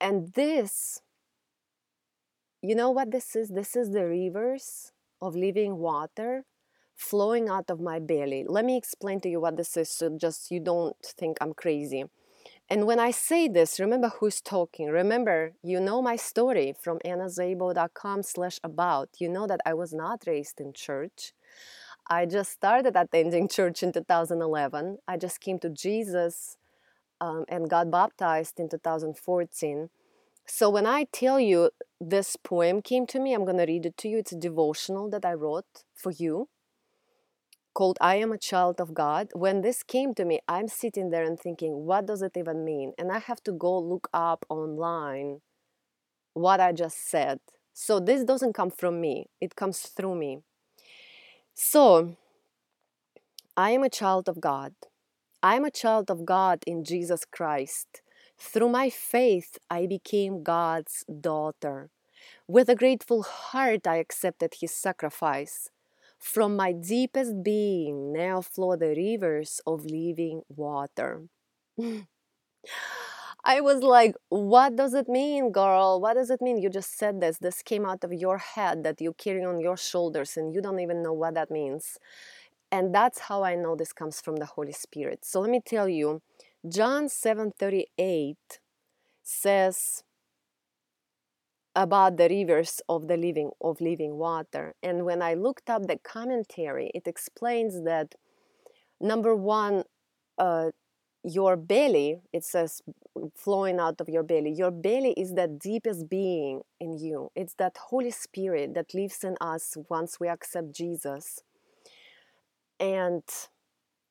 And 0.00 0.32
this, 0.34 1.00
you 2.62 2.76
know 2.76 2.90
what 2.90 3.10
this 3.10 3.34
is? 3.34 3.48
This 3.48 3.74
is 3.74 3.90
the 3.90 4.04
reverse 4.04 4.92
of 5.20 5.34
living 5.34 5.78
water 5.78 6.44
flowing 6.96 7.48
out 7.48 7.70
of 7.70 7.80
my 7.80 7.98
belly. 8.00 8.44
Let 8.46 8.64
me 8.64 8.76
explain 8.76 9.20
to 9.20 9.28
you 9.28 9.40
what 9.40 9.56
this 9.56 9.76
is 9.76 9.88
so 9.88 10.16
just 10.20 10.50
you 10.50 10.60
don't 10.60 10.96
think 11.04 11.38
I'm 11.40 11.54
crazy. 11.54 12.04
And 12.68 12.86
when 12.86 12.98
I 12.98 13.12
say 13.12 13.48
this, 13.48 13.80
remember 13.80 14.10
who's 14.20 14.42
talking. 14.42 14.88
Remember, 14.88 15.52
you 15.62 15.80
know 15.80 16.02
my 16.02 16.16
story 16.16 16.74
from 16.82 16.98
annaszabo.com 16.98 18.22
slash 18.22 18.58
about. 18.62 19.08
You 19.18 19.28
know 19.30 19.46
that 19.46 19.60
I 19.64 19.74
was 19.74 19.94
not 19.94 20.24
raised 20.26 20.60
in 20.60 20.72
church. 20.74 21.32
I 22.10 22.26
just 22.26 22.52
started 22.52 22.94
attending 22.96 23.48
church 23.58 23.82
in 23.82 23.92
2011. 23.92 24.98
I 25.06 25.16
just 25.16 25.40
came 25.40 25.58
to 25.60 25.70
Jesus 25.70 26.58
um, 27.20 27.44
and 27.48 27.70
got 27.70 27.90
baptized 27.90 28.60
in 28.60 28.68
2014. 28.68 29.88
So 30.46 30.68
when 30.68 30.86
I 30.86 31.04
tell 31.12 31.38
you 31.40 31.70
this 32.00 32.36
poem 32.36 32.82
came 32.82 33.06
to 33.08 33.18
me, 33.18 33.34
I'm 33.34 33.44
going 33.44 33.58
to 33.58 33.66
read 33.66 33.86
it 33.86 33.96
to 33.98 34.08
you. 34.08 34.18
It's 34.18 34.32
a 34.32 34.38
devotional 34.38 35.10
that 35.10 35.24
I 35.24 35.34
wrote 35.34 35.84
for 35.94 36.12
you 36.12 36.48
called 37.74 37.98
I 38.00 38.16
Am 38.16 38.32
a 38.32 38.38
Child 38.38 38.80
of 38.80 38.92
God. 38.92 39.28
When 39.34 39.60
this 39.60 39.84
came 39.84 40.12
to 40.14 40.24
me, 40.24 40.40
I'm 40.48 40.66
sitting 40.66 41.10
there 41.10 41.24
and 41.24 41.38
thinking, 41.38 41.86
what 41.86 42.06
does 42.06 42.22
it 42.22 42.36
even 42.36 42.64
mean? 42.64 42.92
And 42.98 43.12
I 43.12 43.20
have 43.20 43.40
to 43.44 43.52
go 43.52 43.78
look 43.78 44.08
up 44.12 44.44
online 44.48 45.40
what 46.34 46.60
I 46.60 46.72
just 46.72 47.08
said. 47.08 47.38
So 47.72 48.00
this 48.00 48.24
doesn't 48.24 48.54
come 48.54 48.70
from 48.70 49.00
me, 49.00 49.26
it 49.40 49.54
comes 49.54 49.78
through 49.82 50.16
me. 50.16 50.40
So, 51.54 52.16
I 53.56 53.70
am 53.70 53.82
a 53.82 53.90
child 53.90 54.28
of 54.28 54.40
God. 54.40 54.72
I 55.42 55.54
am 55.54 55.64
a 55.64 55.70
child 55.70 56.10
of 56.10 56.24
God 56.24 56.64
in 56.66 56.84
Jesus 56.84 57.24
Christ. 57.24 58.02
Through 58.38 58.70
my 58.70 58.90
faith, 58.90 59.58
I 59.70 59.86
became 59.86 60.42
God's 60.42 61.04
daughter. 61.20 61.90
With 62.48 62.68
a 62.68 62.76
grateful 62.76 63.22
heart, 63.22 63.86
I 63.86 63.96
accepted 63.96 64.54
his 64.60 64.72
sacrifice. 64.72 65.70
From 66.18 66.56
my 66.56 66.72
deepest 66.72 67.42
being 67.42 68.12
now 68.12 68.40
flow 68.42 68.76
the 68.76 68.94
rivers 68.96 69.60
of 69.66 69.86
living 69.86 70.42
water. 70.48 71.24
I 73.44 73.60
was 73.60 73.82
like, 73.82 74.14
what 74.28 74.76
does 74.76 74.94
it 74.94 75.08
mean, 75.08 75.52
girl? 75.52 76.00
What 76.00 76.14
does 76.14 76.30
it 76.30 76.40
mean? 76.42 76.58
You 76.58 76.68
just 76.70 76.98
said 76.98 77.20
this. 77.20 77.38
This 77.38 77.62
came 77.62 77.86
out 77.86 78.04
of 78.04 78.12
your 78.12 78.38
head 78.38 78.84
that 78.84 79.00
you 79.00 79.12
carry 79.14 79.44
on 79.44 79.60
your 79.60 79.76
shoulders 79.76 80.36
and 80.36 80.52
you 80.54 80.60
don't 80.60 80.80
even 80.80 81.02
know 81.02 81.12
what 81.12 81.34
that 81.34 81.50
means. 81.50 81.98
And 82.70 82.94
that's 82.94 83.20
how 83.20 83.42
I 83.44 83.54
know 83.54 83.76
this 83.76 83.92
comes 83.92 84.20
from 84.20 84.36
the 84.36 84.46
Holy 84.46 84.72
Spirit. 84.72 85.24
So 85.24 85.40
let 85.40 85.50
me 85.50 85.60
tell 85.64 85.88
you, 85.88 86.22
John 86.66 87.08
7:38 87.08 88.58
says 89.22 90.02
about 91.76 92.16
the 92.16 92.28
rivers 92.28 92.80
of 92.88 93.06
the 93.06 93.16
living 93.16 93.52
of 93.60 93.80
living 93.80 94.16
water. 94.16 94.74
And 94.82 95.04
when 95.04 95.22
I 95.22 95.34
looked 95.34 95.70
up 95.70 95.86
the 95.86 95.98
commentary, 95.98 96.90
it 96.94 97.06
explains 97.06 97.84
that 97.84 98.16
number 99.00 99.36
one, 99.36 99.84
uh, 100.38 100.70
your 101.22 101.56
belly, 101.56 102.22
it 102.32 102.44
says 102.44 102.82
flowing 103.34 103.78
out 103.78 104.00
of 104.00 104.08
your 104.08 104.22
belly. 104.24 104.52
Your 104.52 104.70
belly 104.70 105.12
is 105.12 105.34
the 105.34 105.46
deepest 105.46 106.08
being 106.08 106.62
in 106.80 106.98
you. 106.98 107.30
It's 107.36 107.54
that 107.54 107.76
Holy 107.90 108.10
Spirit 108.10 108.74
that 108.74 108.94
lives 108.94 109.22
in 109.22 109.36
us 109.40 109.76
once 109.88 110.18
we 110.18 110.28
accept 110.28 110.72
Jesus. 110.72 111.40
And 112.80 113.22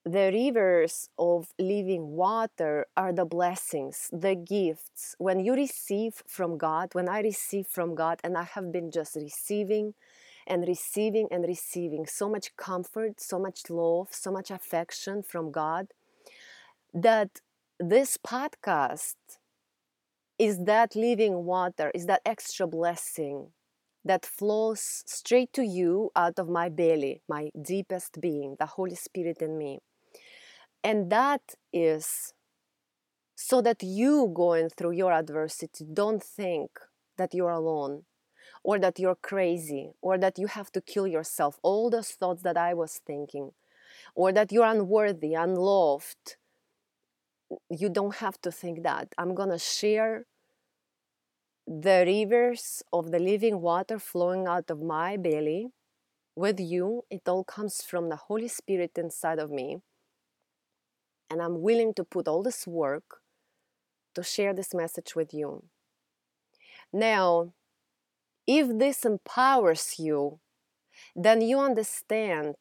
the 0.08 0.32
rivers 0.32 1.10
of 1.20 1.50
living 1.60 2.12
water 2.12 2.86
are 2.96 3.12
the 3.12 3.26
blessings, 3.26 4.10
the 4.14 4.36
gifts. 4.36 5.16
When 5.18 5.40
you 5.40 5.54
receive 5.54 6.24
from 6.26 6.58
God, 6.58 6.94
when 6.94 7.10
I 7.10 7.22
receive 7.22 7.68
from 7.68 7.94
God, 7.94 8.20
and 8.24 8.38
I 8.38 8.44
have 8.44 8.72
been 8.72 8.90
just 8.90 9.16
receiving 9.16 9.96
and 10.48 10.66
receiving 10.66 11.28
and 11.30 11.44
receiving 11.46 12.06
so 12.06 12.30
much 12.30 12.56
comfort, 12.56 13.20
so 13.20 13.38
much 13.38 13.70
love, 13.70 14.08
so 14.12 14.32
much 14.32 14.50
affection 14.50 15.24
from 15.24 15.52
God, 15.52 15.88
that 16.94 17.42
this 17.80 18.18
podcast 18.18 19.16
is 20.40 20.64
that 20.66 20.96
living 20.96 21.44
water, 21.44 21.92
is 21.94 22.06
that 22.06 22.22
extra 22.26 22.66
blessing 22.66 23.48
that 24.06 24.26
flows 24.26 25.04
straight 25.06 25.52
to 25.52 25.64
you 25.64 26.12
out 26.16 26.40
of 26.40 26.48
my 26.48 26.70
belly, 26.70 27.22
my 27.28 27.50
deepest 27.62 28.22
being, 28.22 28.56
the 28.58 28.66
Holy 28.66 28.96
Spirit 28.96 29.42
in 29.42 29.58
me. 29.58 29.80
And 30.84 31.10
that 31.12 31.56
is 31.74 32.34
so 33.36 33.62
that 33.62 33.84
you 33.84 34.32
going 34.34 34.70
through 34.70 34.92
your 34.92 35.12
adversity 35.12 35.86
don't 35.92 36.24
think 36.24 36.80
that 37.18 37.34
you're 37.34 37.52
alone 37.52 38.04
or 38.64 38.80
that 38.80 39.00
you're 39.00 39.16
crazy 39.16 39.92
or 40.02 40.18
that 40.18 40.38
you 40.38 40.48
have 40.48 40.72
to 40.72 40.82
kill 40.82 41.08
yourself. 41.08 41.60
All 41.62 41.90
those 41.90 42.10
thoughts 42.12 42.42
that 42.44 42.58
I 42.58 42.74
was 42.74 43.00
thinking, 43.06 43.52
or 44.16 44.32
that 44.32 44.52
you're 44.52 44.66
unworthy, 44.66 45.34
unloved. 45.34 46.36
You 47.70 47.90
don't 47.90 48.16
have 48.16 48.42
to 48.42 48.52
think 48.52 48.84
that. 48.84 49.14
I'm 49.18 49.34
going 49.36 49.50
to 49.50 49.60
share 49.60 50.26
the 51.66 52.04
rivers 52.06 52.84
of 52.92 53.12
the 53.12 53.20
living 53.20 53.62
water 53.62 54.00
flowing 54.00 54.48
out 54.48 54.70
of 54.70 54.82
my 54.82 55.18
belly 55.18 55.70
with 56.36 56.60
you. 56.60 57.04
It 57.10 57.22
all 57.28 57.44
comes 57.44 57.82
from 57.82 58.10
the 58.10 58.16
Holy 58.16 58.48
Spirit 58.48 58.92
inside 58.98 59.40
of 59.40 59.50
me 59.52 59.78
and 61.30 61.42
I'm 61.42 61.62
willing 61.62 61.94
to 61.96 62.04
put 62.04 62.28
all 62.28 62.44
this 62.44 62.68
work 62.68 63.22
to 64.14 64.24
share 64.24 64.54
this 64.54 64.74
message 64.74 65.16
with 65.16 65.34
you. 65.34 65.64
Now, 66.94 67.54
if 68.46 68.78
this 68.78 69.04
empowers 69.04 69.96
you, 69.98 70.40
then 71.16 71.42
you 71.42 71.60
understand 71.60 72.56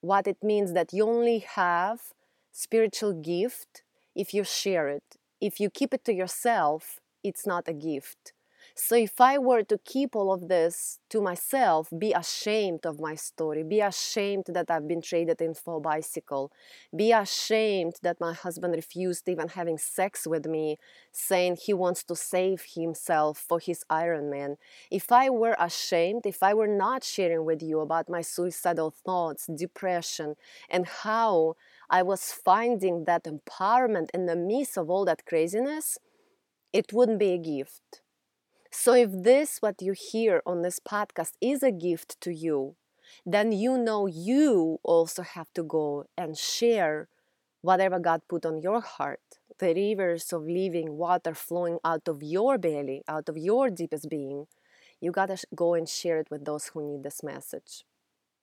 what 0.00 0.26
it 0.26 0.42
means 0.42 0.74
that 0.74 0.92
you 0.92 1.04
only 1.08 1.38
have 1.38 2.12
spiritual 2.52 3.14
gift 3.14 3.82
if 4.14 4.34
you 4.34 4.44
share 4.44 4.88
it. 4.88 5.16
If 5.40 5.58
you 5.58 5.70
keep 5.70 5.94
it 5.94 6.04
to 6.04 6.12
yourself, 6.12 7.00
it's 7.22 7.46
not 7.46 7.68
a 7.68 7.72
gift. 7.72 8.33
So 8.76 8.96
if 8.96 9.20
I 9.20 9.38
were 9.38 9.62
to 9.62 9.78
keep 9.78 10.16
all 10.16 10.32
of 10.32 10.48
this 10.48 10.98
to 11.10 11.20
myself, 11.20 11.88
be 11.96 12.12
ashamed 12.12 12.84
of 12.84 12.98
my 12.98 13.14
story, 13.14 13.62
be 13.62 13.80
ashamed 13.80 14.46
that 14.48 14.68
I've 14.68 14.88
been 14.88 15.00
traded 15.00 15.40
in 15.40 15.54
for 15.54 15.76
a 15.76 15.80
bicycle, 15.80 16.50
be 16.94 17.12
ashamed 17.12 17.94
that 18.02 18.20
my 18.20 18.32
husband 18.32 18.74
refused 18.74 19.28
even 19.28 19.46
having 19.46 19.78
sex 19.78 20.26
with 20.26 20.46
me, 20.46 20.78
saying 21.12 21.58
he 21.62 21.72
wants 21.72 22.02
to 22.04 22.16
save 22.16 22.64
himself 22.74 23.38
for 23.38 23.60
his 23.60 23.84
Ironman. 23.88 24.56
If 24.90 25.12
I 25.12 25.30
were 25.30 25.54
ashamed, 25.56 26.26
if 26.26 26.42
I 26.42 26.52
were 26.52 26.66
not 26.66 27.04
sharing 27.04 27.44
with 27.44 27.62
you 27.62 27.78
about 27.78 28.08
my 28.08 28.22
suicidal 28.22 28.90
thoughts, 28.90 29.46
depression, 29.46 30.34
and 30.68 30.84
how 30.84 31.54
I 31.88 32.02
was 32.02 32.32
finding 32.32 33.04
that 33.04 33.22
empowerment 33.22 34.08
in 34.12 34.26
the 34.26 34.34
midst 34.34 34.76
of 34.76 34.90
all 34.90 35.04
that 35.04 35.26
craziness, 35.26 35.96
it 36.72 36.92
wouldn't 36.92 37.20
be 37.20 37.30
a 37.32 37.38
gift 37.38 38.02
so, 38.74 38.92
if 38.92 39.10
this, 39.12 39.58
what 39.62 39.80
you 39.80 39.92
hear 39.92 40.42
on 40.44 40.62
this 40.62 40.80
podcast, 40.80 41.34
is 41.40 41.62
a 41.62 41.70
gift 41.70 42.20
to 42.20 42.34
you, 42.34 42.74
then 43.24 43.52
you 43.52 43.78
know 43.78 44.06
you 44.06 44.80
also 44.82 45.22
have 45.22 45.46
to 45.54 45.62
go 45.62 46.06
and 46.18 46.36
share 46.36 47.08
whatever 47.62 48.00
God 48.00 48.22
put 48.28 48.44
on 48.44 48.60
your 48.60 48.80
heart. 48.80 49.20
The 49.58 49.74
rivers 49.74 50.32
of 50.32 50.42
living 50.42 50.96
water 50.96 51.34
flowing 51.34 51.78
out 51.84 52.08
of 52.08 52.22
your 52.24 52.58
belly, 52.58 53.04
out 53.06 53.28
of 53.28 53.38
your 53.38 53.70
deepest 53.70 54.08
being. 54.10 54.48
You 55.00 55.12
gotta 55.12 55.38
go 55.54 55.74
and 55.74 55.88
share 55.88 56.18
it 56.18 56.28
with 56.28 56.44
those 56.44 56.66
who 56.66 56.82
need 56.84 57.04
this 57.04 57.22
message. 57.22 57.84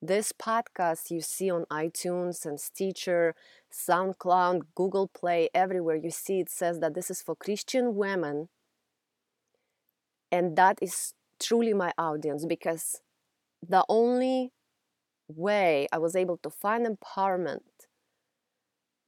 This 0.02 0.32
podcast 0.32 1.12
you 1.12 1.20
see 1.20 1.52
on 1.52 1.66
iTunes 1.66 2.46
and 2.46 2.58
Stitcher, 2.58 3.36
SoundCloud, 3.70 4.62
Google 4.76 5.10
Play, 5.10 5.50
everywhere 5.54 5.98
you 5.98 6.10
see 6.10 6.40
it 6.40 6.50
says 6.50 6.80
that 6.80 6.94
this 6.94 7.12
is 7.12 7.22
for 7.22 7.36
Christian 7.36 7.96
women 7.96 8.48
and 10.32 10.56
that 10.56 10.80
is 10.82 11.14
truly 11.40 11.74
my 11.74 11.92
audience 11.98 12.46
because 12.46 13.02
the 13.68 13.84
only 13.90 14.52
way 15.28 15.88
I 15.92 15.98
was 15.98 16.16
able 16.16 16.38
to 16.38 16.50
find 16.50 16.86
empowerment 16.86 17.62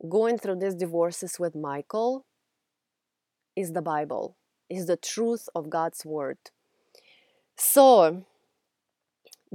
going 0.10 0.38
through 0.38 0.60
these 0.60 0.76
divorces 0.76 1.40
with 1.40 1.56
Michael 1.56 2.26
is 3.56 3.74
the 3.74 3.82
Bible, 3.82 4.36
is 4.70 4.88
the 4.88 4.98
truth 4.98 5.48
of 5.56 5.70
God's 5.70 6.06
word. 6.06 6.38
So, 7.56 8.26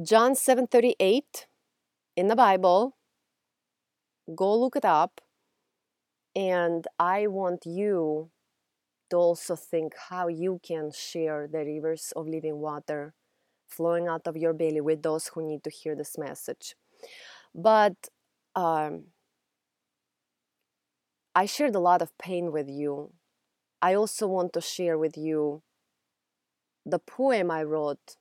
John 0.02 0.34
7:38 0.34 1.46
in 2.16 2.28
the 2.28 2.36
Bible, 2.36 2.96
go 4.34 4.54
look 4.54 4.76
it 4.76 4.84
up 4.84 5.20
and 6.36 6.86
I 6.98 7.26
want 7.26 7.66
you 7.66 8.30
to 9.10 9.16
also 9.16 9.56
think 9.56 9.94
how 10.10 10.28
you 10.28 10.60
can 10.62 10.90
share 10.92 11.48
the 11.50 11.58
rivers 11.58 12.12
of 12.16 12.28
living 12.28 12.58
water 12.58 13.14
flowing 13.68 14.08
out 14.08 14.26
of 14.26 14.36
your 14.36 14.52
belly 14.52 14.80
with 14.80 15.02
those 15.02 15.28
who 15.28 15.46
need 15.46 15.62
to 15.62 15.70
hear 15.70 15.94
this 15.94 16.16
message. 16.16 16.74
But 17.54 17.96
um, 18.56 19.04
I 21.34 21.46
shared 21.46 21.74
a 21.74 21.80
lot 21.80 22.02
of 22.02 22.16
pain 22.18 22.50
with 22.50 22.68
you. 22.68 23.12
I 23.80 23.94
also 23.94 24.26
want 24.26 24.52
to 24.54 24.60
share 24.60 24.98
with 24.98 25.16
you 25.16 25.62
the 26.84 26.98
poem 26.98 27.50
I 27.50 27.62
wrote 27.62 28.16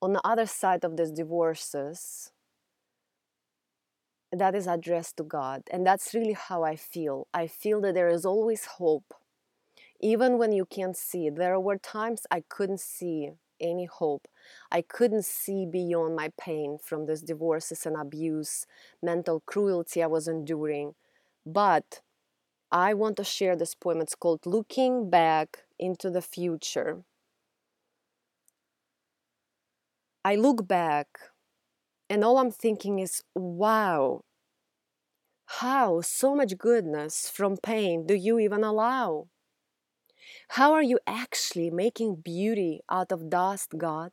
on 0.00 0.12
the 0.12 0.26
other 0.26 0.46
side 0.46 0.84
of 0.84 0.96
these 0.96 1.10
divorces 1.10 2.30
that 4.32 4.54
is 4.54 4.66
addressed 4.66 5.16
to 5.18 5.22
God. 5.22 5.62
And 5.70 5.86
that's 5.86 6.14
really 6.14 6.32
how 6.32 6.62
I 6.62 6.76
feel. 6.76 7.26
I 7.32 7.46
feel 7.46 7.80
that 7.82 7.94
there 7.94 8.08
is 8.08 8.24
always 8.24 8.64
hope 8.64 9.14
even 10.00 10.38
when 10.38 10.52
you 10.52 10.64
can't 10.66 10.96
see. 10.96 11.30
There 11.30 11.58
were 11.60 11.78
times 11.78 12.26
I 12.30 12.42
couldn't 12.48 12.80
see 12.80 13.30
any 13.60 13.86
hope. 13.86 14.28
I 14.70 14.82
couldn't 14.82 15.24
see 15.24 15.66
beyond 15.66 16.16
my 16.16 16.30
pain 16.38 16.78
from 16.78 17.06
this 17.06 17.22
divorces 17.22 17.86
and 17.86 17.96
abuse, 17.96 18.66
mental 19.02 19.40
cruelty 19.46 20.02
I 20.02 20.06
was 20.06 20.28
enduring. 20.28 20.94
But 21.46 22.00
I 22.72 22.94
want 22.94 23.16
to 23.18 23.24
share 23.24 23.56
this 23.56 23.74
poem. 23.74 24.00
It's 24.02 24.14
called 24.16 24.46
Looking 24.46 25.10
Back 25.10 25.64
into 25.78 26.10
the 26.10 26.22
Future. 26.22 27.04
I 30.24 30.34
look 30.36 30.66
back 30.68 31.30
And 32.08 32.24
all 32.24 32.38
I'm 32.38 32.50
thinking 32.50 32.98
is, 32.98 33.22
wow, 33.34 34.22
how 35.46 36.02
so 36.02 36.34
much 36.34 36.58
goodness 36.58 37.30
from 37.30 37.56
pain 37.56 38.04
do 38.06 38.12
you 38.14 38.38
even 38.38 38.62
allow? 38.62 39.28
How 40.50 40.72
are 40.72 40.82
you 40.82 40.98
actually 41.06 41.70
making 41.70 42.16
beauty 42.16 42.80
out 42.90 43.12
of 43.12 43.30
dust, 43.30 43.74
God? 43.76 44.12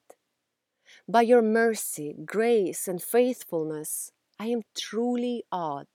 By 1.08 1.22
your 1.22 1.42
mercy, 1.42 2.16
grace, 2.26 2.88
and 2.88 3.02
faithfulness, 3.02 4.12
I 4.40 4.48
am 4.48 4.62
truly 4.76 5.44
awed. 5.52 5.88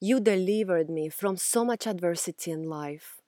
You 0.00 0.18
delivered 0.20 0.88
me 0.88 1.08
from 1.08 1.36
so 1.36 1.64
much 1.64 1.86
adversity 1.86 2.50
in 2.50 2.62
life. 2.64 3.20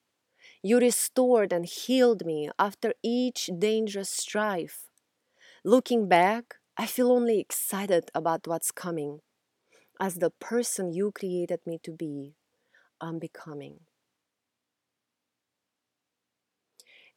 You 0.62 0.78
restored 0.78 1.52
and 1.52 1.66
healed 1.66 2.24
me 2.24 2.50
after 2.58 2.94
each 3.02 3.50
dangerous 3.58 4.10
strife. 4.10 4.88
Looking 5.64 6.08
back, 6.08 6.56
I 6.76 6.86
feel 6.86 7.12
only 7.12 7.38
excited 7.40 8.10
about 8.14 8.46
what's 8.46 8.70
coming 8.70 9.20
as 10.00 10.16
the 10.16 10.30
person 10.30 10.92
you 10.92 11.12
created 11.12 11.60
me 11.66 11.78
to 11.84 11.92
be, 11.92 12.34
I'm 13.00 13.18
becoming. 13.18 13.80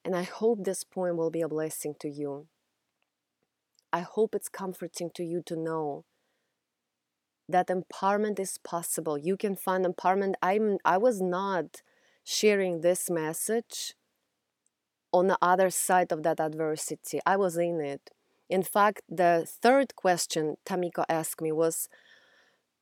And 0.06 0.16
I 0.16 0.22
hope 0.22 0.64
this 0.64 0.84
poem 0.84 1.18
will 1.18 1.32
be 1.32 1.42
a 1.42 1.50
blessing 1.50 1.96
to 2.00 2.08
you. 2.08 2.46
I 3.92 4.02
hope 4.02 4.36
it's 4.36 4.50
comforting 4.50 5.10
to 5.16 5.24
you 5.24 5.42
to 5.48 5.56
know 5.56 6.06
that 7.50 7.70
empowerment 7.70 8.40
is 8.40 8.60
possible. 8.60 9.18
You 9.18 9.36
can 9.36 9.56
find 9.56 9.84
empowerment. 9.84 10.34
I'm 10.44 10.78
I 10.86 10.98
was 10.98 11.22
not 11.22 11.82
sharing 12.24 12.82
this 12.82 13.10
message 13.10 13.96
on 15.12 15.28
the 15.28 15.40
other 15.42 15.72
side 15.72 16.12
of 16.12 16.22
that 16.22 16.40
adversity. 16.40 17.20
I 17.26 17.38
was 17.38 17.58
in 17.58 17.82
it. 17.82 18.12
In 18.48 18.62
fact, 18.62 19.02
the 19.10 19.48
third 19.48 19.96
question 19.96 20.58
Tamiko 20.68 21.04
asked 21.10 21.42
me 21.42 21.52
was 21.52 21.90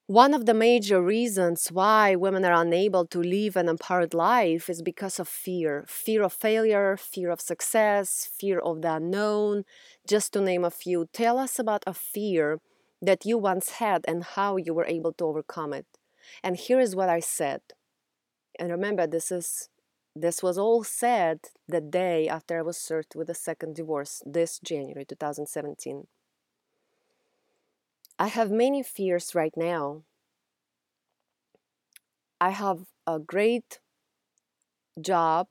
one 0.08 0.34
of 0.34 0.46
the 0.46 0.54
major 0.54 1.02
reasons 1.02 1.70
why 1.72 2.16
women 2.16 2.44
are 2.44 2.62
unable 2.62 3.06
to 3.08 3.20
live 3.20 3.56
an 3.56 3.70
empowered 3.70 4.13
life 4.13 4.70
is 4.70 4.82
because 4.82 5.18
of 5.20 5.28
fear 5.30 5.86
fear 5.88 6.24
of 6.24 6.34
failure, 6.34 6.98
fear 6.98 7.30
of 7.32 7.39
success, 7.39 8.30
fear 8.39 8.60
of 8.60 8.82
the 8.82 8.96
unknown, 8.96 9.63
just 10.08 10.34
to 10.34 10.42
name 10.42 10.66
a 10.66 10.70
few. 10.70 11.08
Tell 11.13 11.38
us 11.38 11.58
about 11.58 11.84
a 11.88 11.94
fear 11.94 12.60
that 13.02 13.26
you 13.26 13.38
once 13.38 13.70
had 13.72 14.04
and 14.08 14.24
how 14.24 14.58
you 14.58 14.74
were 14.74 14.86
able 14.86 15.13
to 15.13 15.26
overcome 15.26 15.74
it. 15.74 15.86
And 16.44 16.58
here 16.58 16.80
is 16.80 16.96
what 16.96 17.10
I 17.10 17.20
said. 17.22 17.62
And 18.60 18.72
remember, 18.72 19.08
this 19.08 19.32
is 19.32 19.70
this 20.16 20.44
was 20.44 20.58
all 20.58 20.84
said 20.84 21.39
the 21.68 21.82
day 21.82 22.28
after 22.28 22.60
I 22.60 22.62
was 22.62 22.78
served 22.78 23.16
with 23.16 23.30
a 23.30 23.34
second 23.36 23.76
divorce, 23.76 24.22
this 24.26 24.60
January 24.60 25.06
2017. 25.06 26.08
I 28.17 28.28
have 28.28 28.49
many 28.49 28.82
fears 28.82 29.36
right 29.36 29.56
now. 29.56 30.04
I 32.39 32.49
have 32.52 32.86
a 33.08 33.19
great 33.19 33.80
job. 34.99 35.47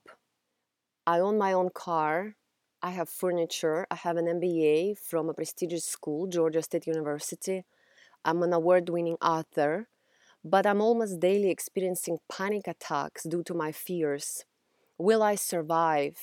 I 1.06 1.20
own 1.20 1.38
my 1.38 1.52
own 1.52 1.70
car. 1.70 2.36
I 2.82 2.90
have 2.90 3.08
furniture. 3.08 3.86
I 3.90 3.94
have 3.96 4.16
an 4.16 4.26
MBA 4.26 4.94
from 4.94 5.28
a 5.28 5.34
prestigious 5.34 5.84
school, 5.84 6.26
Georgia 6.26 6.62
State 6.62 6.86
University. 6.86 7.64
I'm 8.24 8.42
an 8.42 8.52
award 8.52 8.88
winning 8.88 9.16
author, 9.22 9.88
but 10.44 10.66
I'm 10.66 10.80
almost 10.80 11.20
daily 11.20 11.50
experiencing 11.50 12.18
panic 12.30 12.68
attacks 12.68 13.24
due 13.24 13.42
to 13.44 13.54
my 13.54 13.72
fears. 13.72 14.44
Will 14.98 15.22
I 15.22 15.36
survive? 15.36 16.18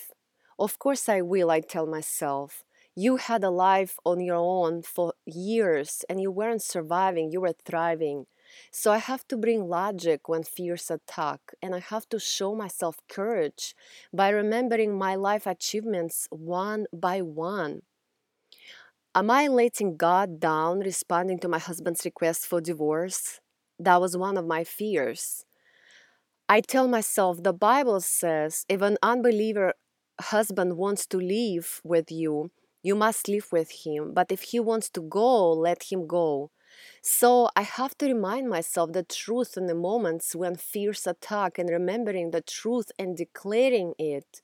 Of 0.59 0.79
course 0.79 1.09
I 1.09 1.21
will, 1.21 1.51
I 1.51 1.61
tell 1.61 1.87
myself 1.87 2.63
you 2.95 3.17
had 3.17 3.43
a 3.43 3.49
life 3.49 3.97
on 4.05 4.19
your 4.19 4.35
own 4.35 4.81
for 4.81 5.13
years 5.25 6.03
and 6.09 6.19
you 6.21 6.31
weren't 6.31 6.61
surviving, 6.61 7.31
you 7.31 7.41
were 7.41 7.55
thriving. 7.65 8.25
So 8.71 8.91
I 8.91 8.97
have 8.97 9.27
to 9.27 9.37
bring 9.37 9.67
logic 9.67 10.27
when 10.27 10.43
fears 10.43 10.89
attack, 10.89 11.39
and 11.61 11.75
I 11.75 11.79
have 11.79 12.09
to 12.09 12.19
show 12.19 12.55
myself 12.55 12.97
courage 13.07 13.75
by 14.11 14.29
remembering 14.29 14.97
my 14.97 15.15
life 15.15 15.45
achievements 15.45 16.27
one 16.31 16.87
by 16.91 17.21
one. 17.21 17.83
Am 19.15 19.29
I 19.29 19.47
letting 19.47 19.97
God 19.97 20.39
down 20.39 20.79
responding 20.79 21.39
to 21.39 21.47
my 21.47 21.59
husband's 21.59 22.05
request 22.05 22.47
for 22.47 22.61
divorce? 22.61 23.39
That 23.77 24.01
was 24.01 24.17
one 24.17 24.37
of 24.37 24.45
my 24.45 24.63
fears. 24.63 25.45
I 26.47 26.61
tell 26.61 26.87
myself 26.87 27.43
the 27.43 27.53
Bible 27.53 28.01
says 28.01 28.65
if 28.67 28.81
an 28.81 28.97
unbeliever 29.03 29.73
husband 30.19 30.77
wants 30.77 31.05
to 31.07 31.17
live 31.17 31.81
with 31.83 32.11
you, 32.11 32.51
you 32.81 32.95
must 32.95 33.27
live 33.27 33.51
with 33.51 33.85
him, 33.85 34.13
but 34.13 34.31
if 34.31 34.41
he 34.41 34.59
wants 34.59 34.89
to 34.91 35.01
go, 35.01 35.51
let 35.51 35.91
him 35.91 36.07
go. 36.07 36.51
So 37.01 37.49
I 37.55 37.63
have 37.63 37.97
to 37.97 38.05
remind 38.07 38.49
myself 38.49 38.93
the 38.93 39.03
truth 39.03 39.57
in 39.57 39.67
the 39.67 39.75
moments 39.75 40.35
when 40.35 40.55
fears 40.55 41.07
attack 41.07 41.57
and 41.57 41.69
remembering 41.69 42.31
the 42.31 42.41
truth 42.41 42.91
and 42.97 43.17
declaring 43.17 43.93
it 43.97 44.41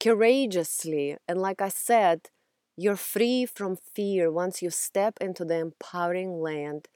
courageously. 0.00 1.16
And 1.28 1.40
like 1.40 1.60
I 1.60 1.68
said, 1.68 2.30
you're 2.76 2.96
free 2.96 3.46
from 3.46 3.76
fear 3.76 4.30
once 4.30 4.62
you 4.62 4.70
step 4.70 5.14
into 5.20 5.44
the 5.44 5.58
empowering 5.58 6.40
land 6.40 6.88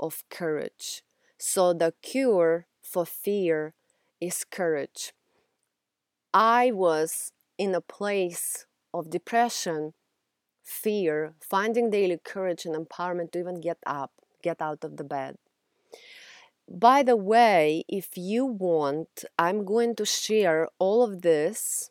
of 0.00 0.24
courage. 0.30 1.02
So 1.38 1.72
the 1.72 1.94
cure 2.02 2.66
for 2.82 3.06
fear 3.06 3.74
is 4.20 4.44
courage. 4.44 5.12
I 6.32 6.72
was 6.72 7.32
in 7.58 7.74
a 7.74 7.80
place 7.80 8.66
of 8.98 9.10
depression, 9.10 9.94
fear, 10.62 11.34
finding 11.40 11.90
daily 11.90 12.18
courage 12.22 12.64
and 12.64 12.74
empowerment 12.74 13.32
to 13.32 13.38
even 13.38 13.60
get 13.60 13.78
up, 13.86 14.12
get 14.42 14.60
out 14.60 14.84
of 14.84 14.96
the 14.96 15.04
bed. 15.04 15.36
By 16.70 17.02
the 17.02 17.16
way, 17.16 17.84
if 17.88 18.10
you 18.16 18.44
want, 18.44 19.24
I'm 19.38 19.64
going 19.64 19.96
to 19.96 20.04
share 20.04 20.68
all 20.78 21.02
of 21.02 21.22
this 21.22 21.90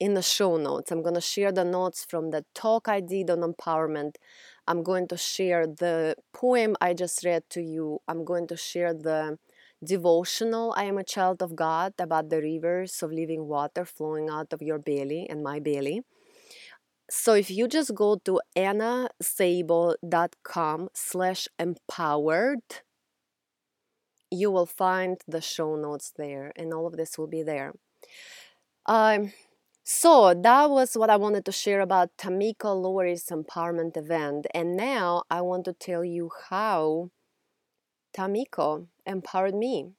in 0.00 0.14
the 0.14 0.22
show 0.22 0.56
notes. 0.56 0.90
I'm 0.90 1.02
going 1.02 1.14
to 1.14 1.20
share 1.20 1.52
the 1.52 1.64
notes 1.64 2.04
from 2.04 2.30
the 2.30 2.44
talk 2.54 2.88
I 2.88 3.00
did 3.00 3.30
on 3.30 3.40
empowerment. 3.40 4.16
I'm 4.66 4.82
going 4.82 5.06
to 5.08 5.16
share 5.16 5.66
the 5.66 6.16
poem 6.32 6.76
I 6.80 6.94
just 6.94 7.24
read 7.24 7.44
to 7.50 7.62
you. 7.62 8.00
I'm 8.08 8.24
going 8.24 8.48
to 8.48 8.56
share 8.56 8.92
the 8.92 9.38
devotional 9.84 10.72
I 10.76 10.84
am 10.84 10.98
a 10.98 11.04
child 11.04 11.42
of 11.42 11.54
God 11.54 11.92
about 11.98 12.30
the 12.30 12.40
rivers 12.40 13.02
of 13.02 13.12
living 13.12 13.46
water 13.46 13.84
flowing 13.84 14.30
out 14.30 14.52
of 14.52 14.62
your 14.62 14.78
belly 14.78 15.26
and 15.28 15.42
my 15.42 15.60
belly. 15.60 16.02
So 17.10 17.34
if 17.34 17.50
you 17.50 17.68
just 17.68 17.94
go 17.94 18.16
to 18.24 18.40
annaszabo.com 18.56 20.88
slash 20.94 21.48
empowered, 21.58 22.62
you 24.30 24.50
will 24.50 24.66
find 24.66 25.20
the 25.28 25.40
show 25.40 25.76
notes 25.76 26.12
there 26.16 26.52
and 26.56 26.72
all 26.72 26.86
of 26.86 26.96
this 26.96 27.18
will 27.18 27.28
be 27.28 27.42
there. 27.42 27.74
Um, 28.86 29.32
so 29.84 30.32
that 30.32 30.70
was 30.70 30.96
what 30.96 31.10
I 31.10 31.16
wanted 31.16 31.44
to 31.44 31.52
share 31.52 31.80
about 31.80 32.16
Tamiko 32.16 32.74
Lowry's 32.74 33.26
empowerment 33.26 33.98
event. 33.98 34.46
And 34.54 34.76
now 34.76 35.24
I 35.30 35.42
want 35.42 35.66
to 35.66 35.74
tell 35.74 36.04
you 36.04 36.30
how 36.48 37.10
Tamiko 38.16 38.86
empowered 39.06 39.54
me. 39.54 39.92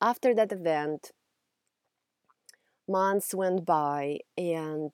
After 0.00 0.34
that 0.34 0.52
event, 0.52 1.12
months 2.88 3.34
went 3.34 3.64
by 3.64 4.18
and 4.36 4.90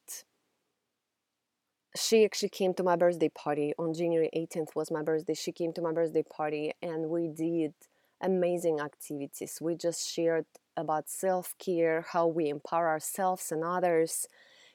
she 1.96 2.24
actually 2.24 2.50
came 2.50 2.72
to 2.74 2.82
my 2.82 2.96
birthday 2.96 3.30
party 3.30 3.72
on 3.78 3.94
January 3.94 4.30
18th 4.36 4.76
was 4.76 4.90
my 4.90 5.02
birthday. 5.02 5.34
She 5.34 5.52
came 5.52 5.72
to 5.72 5.82
my 5.82 5.92
birthday 5.92 6.22
party 6.22 6.72
and 6.80 7.10
we 7.10 7.28
did 7.28 7.74
amazing 8.20 8.80
activities. 8.80 9.58
We 9.60 9.74
just 9.74 10.08
shared 10.08 10.46
about 10.76 11.08
self-care, 11.08 12.06
how 12.12 12.28
we 12.28 12.48
empower 12.48 12.88
ourselves 12.88 13.50
and 13.50 13.64
others. 13.64 14.26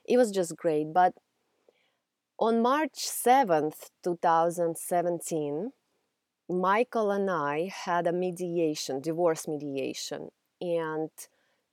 It 0.04 0.18
was 0.18 0.32
just 0.32 0.58
great. 0.58 0.94
But 0.94 1.14
on 2.38 2.62
March 2.62 2.96
7th, 2.96 3.92
2017, 4.04 5.72
Michael 6.50 7.12
and 7.12 7.30
I 7.30 7.72
had 7.74 8.08
a 8.08 8.12
mediation, 8.14 9.00
divorce 9.00 9.48
mediation. 9.48 10.30
And 10.62 11.10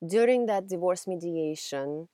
during 0.06 0.46
that 0.46 0.66
divorce 0.68 1.06
mediation, 1.06 2.08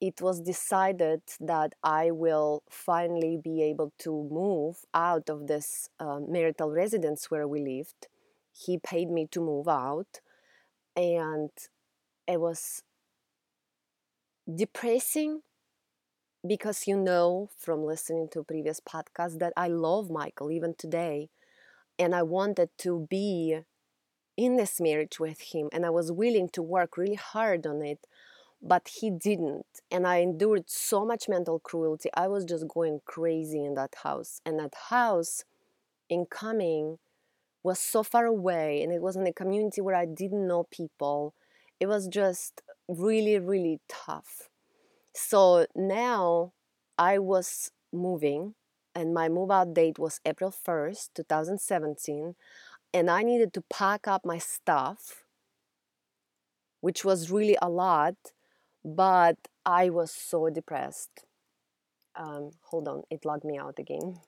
it 0.00 0.20
was 0.22 0.40
decided 0.40 1.22
that 1.40 1.74
I 1.82 2.10
will 2.12 2.62
finally 2.70 3.38
be 3.42 3.62
able 3.62 3.92
to 4.00 4.28
move 4.30 4.84
out 4.94 5.30
of 5.30 5.46
this 5.48 5.90
uh, 6.00 6.20
marital 6.20 6.70
residence 6.70 7.30
where 7.30 7.48
we 7.48 7.60
lived. 7.60 8.08
He 8.56 8.78
paid 8.78 9.10
me 9.10 9.26
to 9.32 9.40
move 9.40 9.68
out, 9.68 10.20
and 10.96 11.50
it 12.28 12.40
was 12.40 12.82
depressing 14.56 15.42
because 16.46 16.86
you 16.86 16.96
know 16.96 17.48
from 17.56 17.84
listening 17.84 18.28
to 18.30 18.42
previous 18.44 18.80
podcasts 18.80 19.38
that 19.38 19.52
I 19.56 19.68
love 19.68 20.10
Michael 20.10 20.50
even 20.50 20.74
today 20.74 21.30
and 21.98 22.14
I 22.14 22.22
wanted 22.22 22.70
to 22.78 23.06
be 23.10 23.60
in 24.36 24.56
this 24.56 24.80
marriage 24.80 25.18
with 25.18 25.40
him 25.52 25.68
and 25.72 25.84
I 25.84 25.90
was 25.90 26.12
willing 26.12 26.48
to 26.50 26.62
work 26.62 26.96
really 26.96 27.14
hard 27.16 27.66
on 27.66 27.82
it. 27.82 28.06
but 28.60 28.88
he 28.88 29.10
didn't. 29.10 29.66
And 29.90 30.06
I 30.06 30.18
endured 30.18 30.68
so 30.68 31.04
much 31.06 31.28
mental 31.28 31.60
cruelty. 31.60 32.10
I 32.14 32.28
was 32.28 32.44
just 32.44 32.66
going 32.68 33.00
crazy 33.04 33.64
in 33.64 33.74
that 33.74 33.94
house. 34.02 34.40
And 34.44 34.58
that 34.58 34.74
house, 34.90 35.44
in 36.08 36.26
coming, 36.26 36.98
was 37.62 37.78
so 37.78 38.02
far 38.02 38.26
away 38.26 38.82
and 38.82 38.92
it 38.92 39.02
was 39.02 39.16
in 39.16 39.26
a 39.26 39.32
community 39.32 39.80
where 39.80 39.94
I 39.94 40.06
didn't 40.06 40.46
know 40.46 40.64
people. 40.70 41.34
It 41.80 41.86
was 41.86 42.08
just 42.08 42.62
really, 42.88 43.38
really 43.38 43.80
tough. 43.88 44.48
So 45.14 45.66
now 45.76 46.52
I 46.98 47.18
was 47.18 47.70
moving 47.92 48.54
and 48.98 49.14
my 49.14 49.28
move 49.28 49.52
out 49.52 49.74
date 49.74 49.96
was 49.96 50.20
April 50.26 50.50
1st, 50.50 51.10
2017. 51.14 52.34
And 52.92 53.08
I 53.08 53.22
needed 53.22 53.52
to 53.54 53.62
pack 53.70 54.08
up 54.08 54.24
my 54.24 54.38
stuff, 54.38 55.22
which 56.80 57.04
was 57.04 57.30
really 57.30 57.56
a 57.62 57.68
lot, 57.68 58.16
but 58.84 59.36
I 59.64 59.88
was 59.90 60.10
so 60.10 60.50
depressed. 60.50 61.26
Um, 62.16 62.50
hold 62.70 62.88
on, 62.88 63.04
it 63.08 63.24
logged 63.24 63.44
me 63.44 63.56
out 63.56 63.78
again. 63.78 64.18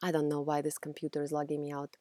I 0.00 0.12
don't 0.12 0.28
know 0.28 0.42
why 0.42 0.62
this 0.62 0.78
computer 0.78 1.24
is 1.24 1.32
logging 1.32 1.62
me 1.62 1.72
out. 1.72 1.96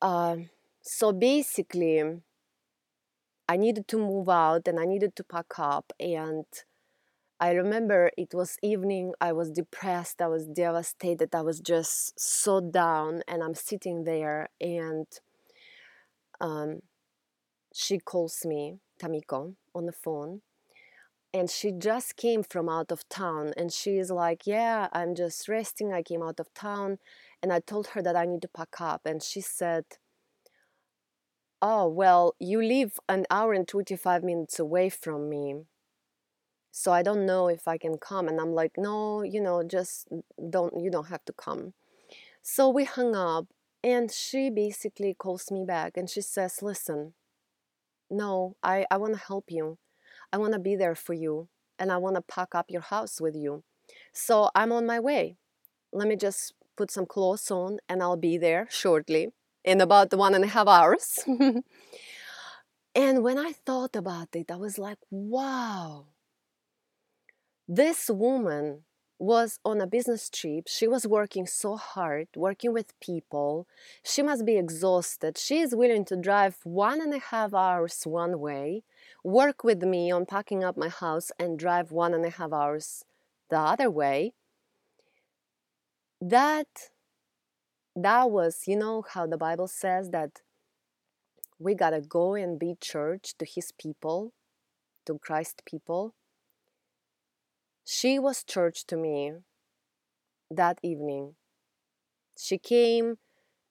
Uh, 0.00 0.36
so 0.80 1.10
basically, 1.10 2.22
I 3.48 3.56
needed 3.56 3.86
to 3.88 3.98
move 3.98 4.28
out 4.28 4.66
and 4.68 4.78
I 4.80 4.84
needed 4.84 5.14
to 5.16 5.24
pack 5.24 5.58
up. 5.58 5.92
And 6.00 6.46
I 7.38 7.52
remember 7.52 8.10
it 8.16 8.34
was 8.34 8.56
evening, 8.62 9.12
I 9.20 9.32
was 9.32 9.50
depressed, 9.50 10.20
I 10.20 10.28
was 10.28 10.46
devastated, 10.46 11.34
I 11.34 11.42
was 11.42 11.60
just 11.60 12.18
so 12.18 12.60
down. 12.60 13.22
And 13.28 13.42
I'm 13.42 13.54
sitting 13.54 14.04
there, 14.04 14.48
and 14.60 15.06
um, 16.40 16.80
she 17.74 17.98
calls 17.98 18.44
me, 18.44 18.78
Tamiko, 19.00 19.54
on 19.74 19.86
the 19.86 19.92
phone 19.92 20.40
and 21.36 21.50
she 21.50 21.70
just 21.70 22.16
came 22.16 22.42
from 22.42 22.68
out 22.68 22.90
of 22.90 23.06
town 23.08 23.52
and 23.56 23.70
she's 23.72 24.10
like 24.10 24.46
yeah 24.46 24.88
i'm 24.92 25.14
just 25.14 25.48
resting 25.48 25.92
i 25.92 26.02
came 26.02 26.22
out 26.22 26.40
of 26.40 26.52
town 26.54 26.98
and 27.42 27.52
i 27.52 27.60
told 27.60 27.88
her 27.88 28.02
that 28.02 28.16
i 28.16 28.24
need 28.24 28.40
to 28.40 28.48
pack 28.48 28.80
up 28.80 29.02
and 29.04 29.22
she 29.22 29.40
said 29.40 29.84
oh 31.62 31.88
well 31.88 32.34
you 32.38 32.62
live 32.62 32.98
an 33.08 33.24
hour 33.30 33.52
and 33.52 33.66
25 33.68 34.22
minutes 34.22 34.58
away 34.58 34.88
from 34.88 35.28
me 35.28 35.54
so 36.70 36.92
i 36.92 37.02
don't 37.02 37.24
know 37.24 37.48
if 37.48 37.66
i 37.66 37.78
can 37.78 37.96
come 37.98 38.28
and 38.28 38.40
i'm 38.40 38.52
like 38.52 38.72
no 38.76 39.22
you 39.22 39.40
know 39.40 39.62
just 39.62 40.08
don't 40.50 40.74
you 40.78 40.90
don't 40.90 41.08
have 41.08 41.24
to 41.24 41.32
come 41.32 41.72
so 42.42 42.68
we 42.68 42.84
hung 42.84 43.14
up 43.14 43.46
and 43.82 44.10
she 44.10 44.50
basically 44.50 45.14
calls 45.14 45.50
me 45.50 45.64
back 45.64 45.96
and 45.96 46.10
she 46.10 46.20
says 46.20 46.62
listen 46.62 47.14
no 48.10 48.56
i 48.62 48.84
i 48.90 48.96
want 48.96 49.14
to 49.14 49.20
help 49.20 49.46
you 49.48 49.78
I 50.32 50.38
want 50.38 50.52
to 50.52 50.58
be 50.58 50.76
there 50.76 50.94
for 50.94 51.14
you 51.14 51.48
and 51.78 51.92
I 51.92 51.96
want 51.96 52.16
to 52.16 52.22
pack 52.22 52.54
up 52.54 52.66
your 52.68 52.82
house 52.82 53.20
with 53.20 53.34
you. 53.34 53.62
So 54.12 54.50
I'm 54.54 54.72
on 54.72 54.86
my 54.86 54.98
way. 54.98 55.36
Let 55.92 56.08
me 56.08 56.16
just 56.16 56.54
put 56.76 56.90
some 56.90 57.06
clothes 57.06 57.50
on 57.50 57.78
and 57.88 58.02
I'll 58.02 58.16
be 58.16 58.36
there 58.36 58.66
shortly 58.70 59.32
in 59.66 59.80
about 59.80 60.14
one 60.14 60.34
and 60.34 60.44
a 60.44 60.48
half 60.48 60.68
hours. 60.68 61.20
and 62.94 63.22
when 63.22 63.38
I 63.38 63.52
thought 63.52 63.96
about 63.96 64.28
it, 64.34 64.50
I 64.50 64.56
was 64.56 64.78
like, 64.78 64.98
wow, 65.10 66.06
this 67.68 68.08
woman 68.08 68.84
was 69.18 69.58
on 69.64 69.80
a 69.80 69.86
business 69.86 70.28
trip. 70.30 70.68
She 70.68 70.86
was 70.86 71.06
working 71.06 71.46
so 71.46 71.76
hard, 71.76 72.28
working 72.36 72.72
with 72.72 72.98
people. 73.00 73.66
She 74.04 74.22
must 74.22 74.44
be 74.44 74.56
exhausted. 74.56 75.38
She 75.38 75.60
is 75.60 75.74
willing 75.74 76.04
to 76.06 76.16
drive 76.16 76.58
one 76.64 77.00
and 77.00 77.14
a 77.14 77.18
half 77.18 77.54
hours 77.54 78.02
one 78.04 78.38
way 78.38 78.84
work 79.24 79.64
with 79.64 79.82
me 79.82 80.10
on 80.12 80.24
packing 80.26 80.62
up 80.62 80.76
my 80.76 80.88
house 80.88 81.32
and 81.38 81.58
drive 81.58 81.90
one 81.90 82.14
and 82.14 82.24
a 82.24 82.30
half 82.30 82.52
hours 82.52 83.04
the 83.50 83.58
other 83.58 83.90
way 83.90 84.32
that 86.20 86.90
that 87.96 88.30
was 88.30 88.62
you 88.66 88.76
know 88.76 89.02
how 89.14 89.26
the 89.26 89.36
bible 89.36 89.66
says 89.66 90.10
that 90.10 90.42
we 91.58 91.74
gotta 91.74 92.00
go 92.00 92.34
and 92.34 92.58
be 92.58 92.74
church 92.80 93.34
to 93.38 93.46
his 93.46 93.72
people 93.72 94.32
to 95.04 95.18
christ 95.18 95.62
people 95.64 96.14
she 97.84 98.18
was 98.18 98.44
church 98.44 98.86
to 98.86 98.96
me 98.96 99.32
that 100.50 100.78
evening 100.82 101.34
she 102.38 102.58
came 102.58 103.16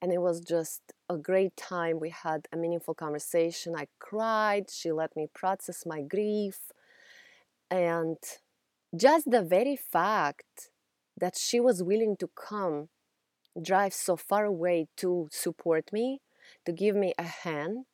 and 0.02 0.12
it 0.12 0.20
was 0.20 0.40
just 0.40 0.82
a 1.08 1.16
great 1.16 1.56
time. 1.56 2.00
We 2.00 2.10
had 2.10 2.46
a 2.52 2.56
meaningful 2.56 2.94
conversation. 2.94 3.74
I 3.76 3.88
cried. 3.98 4.70
She 4.70 4.92
let 4.92 5.16
me 5.16 5.26
process 5.34 5.84
my 5.86 6.02
grief. 6.02 6.58
And 7.70 8.18
just 8.96 9.30
the 9.30 9.42
very 9.42 9.76
fact 9.76 10.70
that 11.18 11.36
she 11.36 11.60
was 11.60 11.82
willing 11.82 12.16
to 12.18 12.28
come, 12.36 12.88
drive 13.60 13.94
so 13.94 14.16
far 14.16 14.44
away 14.44 14.88
to 14.96 15.28
support 15.30 15.92
me, 15.92 16.20
to 16.64 16.72
give 16.72 16.96
me 16.96 17.14
a 17.18 17.24
hand, 17.24 17.86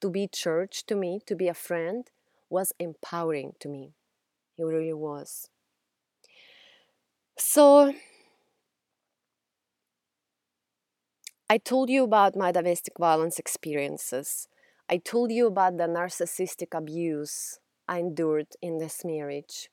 to 0.00 0.10
be 0.10 0.26
church 0.26 0.84
to 0.86 0.94
me, 0.94 1.20
to 1.26 1.34
be 1.34 1.48
a 1.48 1.54
friend, 1.54 2.10
was 2.48 2.72
empowering 2.78 3.54
to 3.60 3.68
me. 3.68 3.94
It 4.58 4.64
really 4.64 4.92
was. 4.92 5.48
So, 7.36 7.94
I 11.48 11.58
told 11.58 11.90
you 11.90 12.04
about 12.04 12.36
my 12.36 12.52
domestic 12.52 12.94
violence 12.98 13.38
experiences. 13.38 14.46
I 14.88 14.98
told 14.98 15.32
you 15.32 15.46
about 15.46 15.78
the 15.78 15.88
narcissistic 15.88 16.76
abuse 16.76 17.58
I 17.88 17.98
endured 17.98 18.48
in 18.62 18.78
this 18.78 19.04
marriage. 19.04 19.68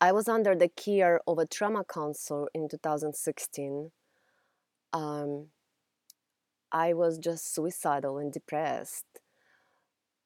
I 0.00 0.12
was 0.12 0.28
under 0.28 0.54
the 0.54 0.68
care 0.68 1.20
of 1.26 1.38
a 1.38 1.46
trauma 1.46 1.84
counselor 1.84 2.48
in 2.54 2.68
2016. 2.68 3.90
Um, 4.92 5.46
I 6.72 6.92
was 6.92 7.18
just 7.18 7.54
suicidal 7.54 8.18
and 8.18 8.32
depressed. 8.32 9.06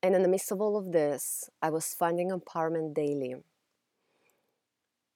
And 0.02 0.14
in 0.14 0.22
the 0.22 0.28
midst 0.28 0.52
of 0.52 0.60
all 0.60 0.76
of 0.76 0.92
this, 0.92 1.48
I 1.62 1.70
was 1.70 1.94
finding 1.94 2.30
empowerment 2.30 2.94
daily. 2.94 3.36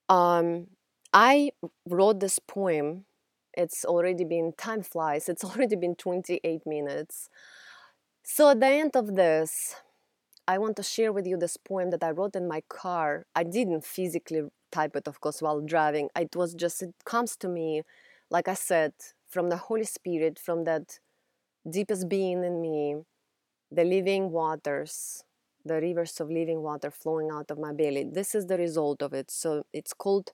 Um, 0.08 0.68
I 1.12 1.50
wrote 1.86 2.20
this 2.20 2.38
poem 2.38 3.04
it's 3.58 3.84
already 3.84 4.24
been, 4.24 4.52
time 4.56 4.82
flies, 4.82 5.28
it's 5.28 5.42
already 5.48 5.74
been 5.74 5.96
28 5.96 6.64
minutes. 6.64 7.28
So 8.22 8.50
at 8.50 8.60
the 8.60 8.66
end 8.68 8.92
of 8.94 9.16
this, 9.16 9.74
I 10.46 10.58
want 10.58 10.76
to 10.76 10.82
share 10.82 11.12
with 11.12 11.26
you 11.26 11.36
this 11.36 11.56
poem 11.56 11.90
that 11.90 12.04
I 12.04 12.10
wrote 12.10 12.36
in 12.36 12.46
my 12.46 12.62
car. 12.68 13.26
I 13.34 13.42
didn't 13.42 13.84
physically 13.84 14.42
type 14.70 14.94
it, 14.96 15.08
of 15.08 15.20
course, 15.20 15.42
while 15.42 15.60
driving. 15.60 16.08
It 16.16 16.36
was 16.36 16.54
just, 16.54 16.82
it 16.82 16.94
comes 17.04 17.36
to 17.38 17.48
me, 17.48 17.82
like 18.30 18.48
I 18.48 18.54
said, 18.54 18.92
from 19.28 19.48
the 19.50 19.56
Holy 19.56 19.84
Spirit, 19.84 20.38
from 20.38 20.64
that 20.64 20.98
deepest 21.68 22.08
being 22.08 22.44
in 22.44 22.60
me, 22.60 22.96
the 23.70 23.84
living 23.84 24.30
waters, 24.30 25.24
the 25.64 25.80
rivers 25.80 26.20
of 26.20 26.30
living 26.30 26.62
water 26.62 26.90
flowing 26.90 27.30
out 27.30 27.50
of 27.50 27.58
my 27.58 27.72
belly. 27.72 28.04
This 28.10 28.34
is 28.34 28.46
the 28.46 28.56
result 28.56 29.02
of 29.02 29.12
it. 29.12 29.30
So 29.30 29.64
it's 29.72 29.92
called 29.92 30.32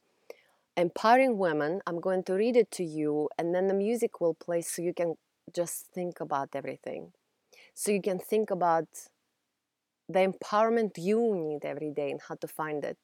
empowering 0.76 1.38
women. 1.38 1.80
I'm 1.86 2.00
going 2.00 2.22
to 2.24 2.34
read 2.34 2.56
it 2.56 2.70
to 2.72 2.84
you, 2.84 3.28
and 3.38 3.54
then 3.54 3.68
the 3.68 3.74
music 3.74 4.20
will 4.20 4.34
play 4.34 4.62
so 4.62 4.82
you 4.82 4.94
can 4.94 5.14
just 5.52 5.86
think 5.94 6.20
about 6.20 6.50
everything. 6.54 7.12
So 7.74 7.90
you 7.90 8.00
can 8.00 8.18
think 8.18 8.50
about 8.50 8.86
the 10.08 10.20
empowerment 10.20 10.92
you 10.96 11.34
need 11.34 11.64
every 11.64 11.90
day 11.90 12.10
and 12.10 12.20
how 12.28 12.34
to 12.36 12.46
find 12.46 12.84
it. 12.84 12.98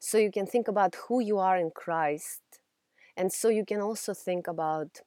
So 0.00 0.18
you 0.18 0.30
can 0.30 0.46
think 0.46 0.68
about 0.68 0.96
who 1.08 1.20
you 1.20 1.38
are 1.38 1.56
in 1.56 1.70
Christ. 1.74 2.42
And 3.16 3.32
so 3.32 3.48
you 3.48 3.64
can 3.64 3.80
also 3.80 4.14
think 4.14 4.46
about 4.46 5.00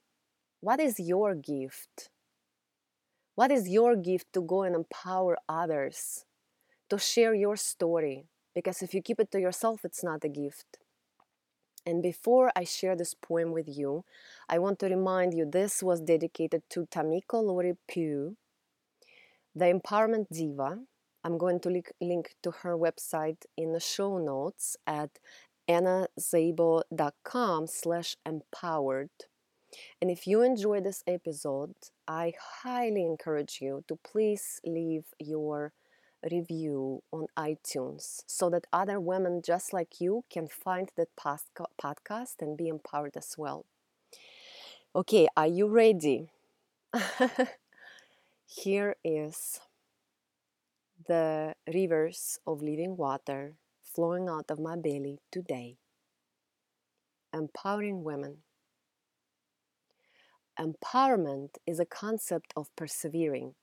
what 0.62 0.80
is 0.80 1.00
your 1.00 1.36
gift? 1.36 2.10
What 3.36 3.52
is 3.52 3.68
your 3.68 3.96
gift 3.96 4.32
to 4.34 4.42
go 4.42 4.62
and 4.62 4.76
empower 4.76 5.38
others, 5.50 6.26
to 6.90 7.00
share 7.00 7.34
your 7.34 7.56
story? 7.56 8.26
Because 8.54 8.84
if 8.84 8.94
you 8.94 9.02
keep 9.02 9.20
it 9.20 9.32
to 9.32 9.40
yourself, 9.40 9.84
it's 9.84 10.04
not 10.04 10.24
a 10.24 10.30
gift. 10.30 10.78
And 11.84 12.04
before 12.04 12.52
I 12.56 12.64
share 12.64 12.96
this 12.96 13.16
poem 13.16 13.52
with 13.52 13.68
you, 13.68 14.06
I 14.48 14.60
want 14.60 14.78
to 14.80 14.88
remind 14.88 15.34
you 15.34 15.46
this 15.46 15.82
was 15.82 16.00
dedicated 16.00 16.62
to 16.70 16.86
Tamiko 16.86 17.42
Lowry 17.42 17.74
Pugh, 17.88 18.38
the 19.56 19.66
Empowerment 19.66 20.28
Diva. 20.32 20.78
I'm 21.24 21.40
going 21.40 21.60
to 21.62 21.82
link, 22.00 22.36
to 22.44 22.52
her 22.62 22.78
website 22.78 23.46
in 23.58 23.74
the 23.74 23.80
show 23.80 24.20
notes 24.20 24.78
at 24.86 25.18
annaszabo.com 25.68 27.68
slash 27.68 28.16
empowered. 28.26 29.10
And 30.02 30.12
if 30.12 30.28
you 30.28 30.42
enjoyed 30.42 30.84
this 30.84 31.04
episode, 31.08 31.76
I 32.08 32.34
highly 32.64 33.06
encourage 33.06 33.60
you 33.62 33.84
to 33.88 33.96
please 33.96 34.60
leave 34.66 35.06
your 35.20 35.74
review 36.30 37.02
on 37.12 37.28
iTunes 37.38 38.22
so 38.28 38.50
that 38.50 38.68
other 38.72 39.00
women 39.00 39.42
just 39.44 39.74
like 39.74 40.00
you 40.00 40.24
can 40.30 40.48
find 40.48 40.90
that 40.96 41.10
podcast 41.16 42.36
and 42.42 42.58
be 42.58 42.68
empowered 42.68 43.18
as 43.18 43.36
well. 43.38 43.66
Okay, 44.96 45.28
are 45.38 45.48
you 45.48 45.68
ready? 45.68 46.32
Here 48.46 48.96
is 49.04 49.62
the 51.08 51.56
rivers 51.74 52.40
of 52.46 52.62
living 52.62 52.98
water 52.98 53.56
flowing 53.84 54.30
out 54.30 54.52
of 54.52 54.60
my 54.60 54.76
belly 54.76 55.20
today. 55.32 55.78
Empowering 57.34 58.04
women. 58.04 58.44
Empowerment 60.60 61.56
is 61.66 61.80
a 61.80 61.86
concept 61.86 62.54
of 62.56 62.76
persevering, 62.76 63.56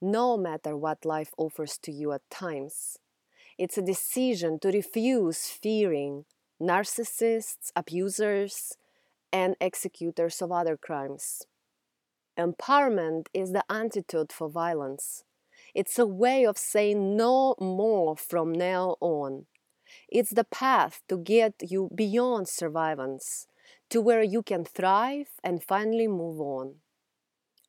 no 0.00 0.36
matter 0.36 0.76
what 0.76 1.04
life 1.04 1.32
offers 1.36 1.78
to 1.78 1.92
you 1.92 2.12
at 2.12 2.28
times. 2.30 2.98
It's 3.58 3.78
a 3.78 3.82
decision 3.82 4.58
to 4.60 4.68
refuse 4.68 5.48
fearing 5.48 6.24
narcissists, 6.60 7.70
abusers, 7.76 8.76
and 9.32 9.56
executors 9.60 10.42
of 10.42 10.52
other 10.52 10.76
crimes. 10.76 11.46
Empowerment 12.38 13.26
is 13.32 13.52
the 13.52 13.64
antidote 13.70 14.32
for 14.32 14.48
violence. 14.48 15.24
It's 15.74 15.98
a 15.98 16.06
way 16.06 16.44
of 16.44 16.58
saying 16.58 17.16
no 17.16 17.54
more 17.60 18.16
from 18.16 18.52
now 18.52 18.96
on. 19.00 19.46
It's 20.08 20.30
the 20.30 20.44
path 20.44 21.02
to 21.08 21.18
get 21.18 21.54
you 21.62 21.90
beyond 21.94 22.46
survivance, 22.46 23.46
to 23.92 24.00
where 24.00 24.22
you 24.22 24.42
can 24.42 24.64
thrive 24.64 25.28
and 25.44 25.62
finally 25.62 26.08
move 26.08 26.40
on. 26.40 26.76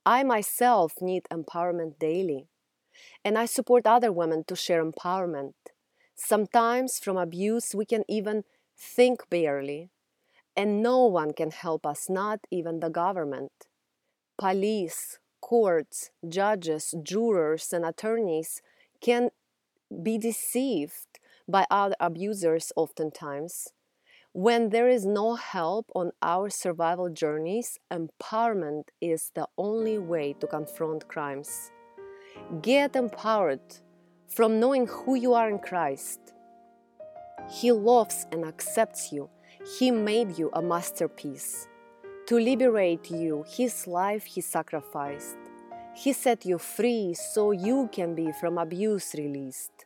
I 0.06 0.24
myself 0.24 0.94
need 1.02 1.24
empowerment 1.30 2.00
daily, 2.00 2.48
and 3.26 3.38
I 3.38 3.46
support 3.46 3.86
other 3.86 4.10
women 4.10 4.46
to 4.46 4.56
share 4.56 4.82
empowerment. 4.82 5.52
Sometimes 6.16 6.98
from 6.98 7.18
abuse, 7.18 7.76
we 7.76 7.84
can 7.86 8.06
even 8.08 8.46
think 8.78 9.30
barely, 9.30 9.90
and 10.56 10.82
no 10.82 11.06
one 11.06 11.34
can 11.34 11.52
help 11.52 11.86
us, 11.86 12.10
not 12.10 12.40
even 12.50 12.80
the 12.80 12.90
government. 12.90 13.52
Police, 14.38 15.20
courts, 15.42 16.12
judges, 16.26 16.96
jurors, 17.04 17.74
and 17.74 17.84
attorneys 17.84 18.62
can 19.02 19.30
be 20.02 20.18
deceived 20.18 21.20
by 21.50 21.66
other 21.70 21.98
abusers 22.00 22.72
oftentimes. 22.78 23.74
When 24.36 24.70
there 24.70 24.90
is 24.90 25.06
no 25.06 25.36
help 25.36 25.92
on 25.94 26.12
our 26.24 26.50
survival 26.50 27.08
journeys, 27.08 27.78
empowerment 27.92 28.86
is 29.00 29.32
the 29.36 29.48
only 29.60 30.00
way 30.00 30.34
to 30.40 30.48
confront 30.48 31.08
crimes. 31.08 31.70
Get 32.64 32.96
empowered 32.96 33.62
from 34.28 34.60
knowing 34.60 34.88
who 34.88 35.14
you 35.14 35.36
are 35.36 35.48
in 35.52 35.60
Christ. 35.60 36.20
He 37.48 37.72
loves 37.72 38.26
and 38.32 38.44
accepts 38.44 39.12
you. 39.12 39.30
He 39.78 39.92
made 39.92 40.40
you 40.40 40.50
a 40.54 40.64
masterpiece. 40.64 41.68
To 42.26 42.40
liberate 42.40 43.12
you, 43.12 43.46
His 43.48 43.86
life 43.86 44.26
He 44.26 44.42
sacrificed. 44.42 45.38
He 45.96 46.12
set 46.12 46.44
you 46.44 46.58
free 46.58 47.14
so 47.14 47.52
you 47.52 47.88
can 47.92 48.16
be 48.16 48.32
from 48.32 48.58
abuse 48.58 49.14
released. 49.14 49.86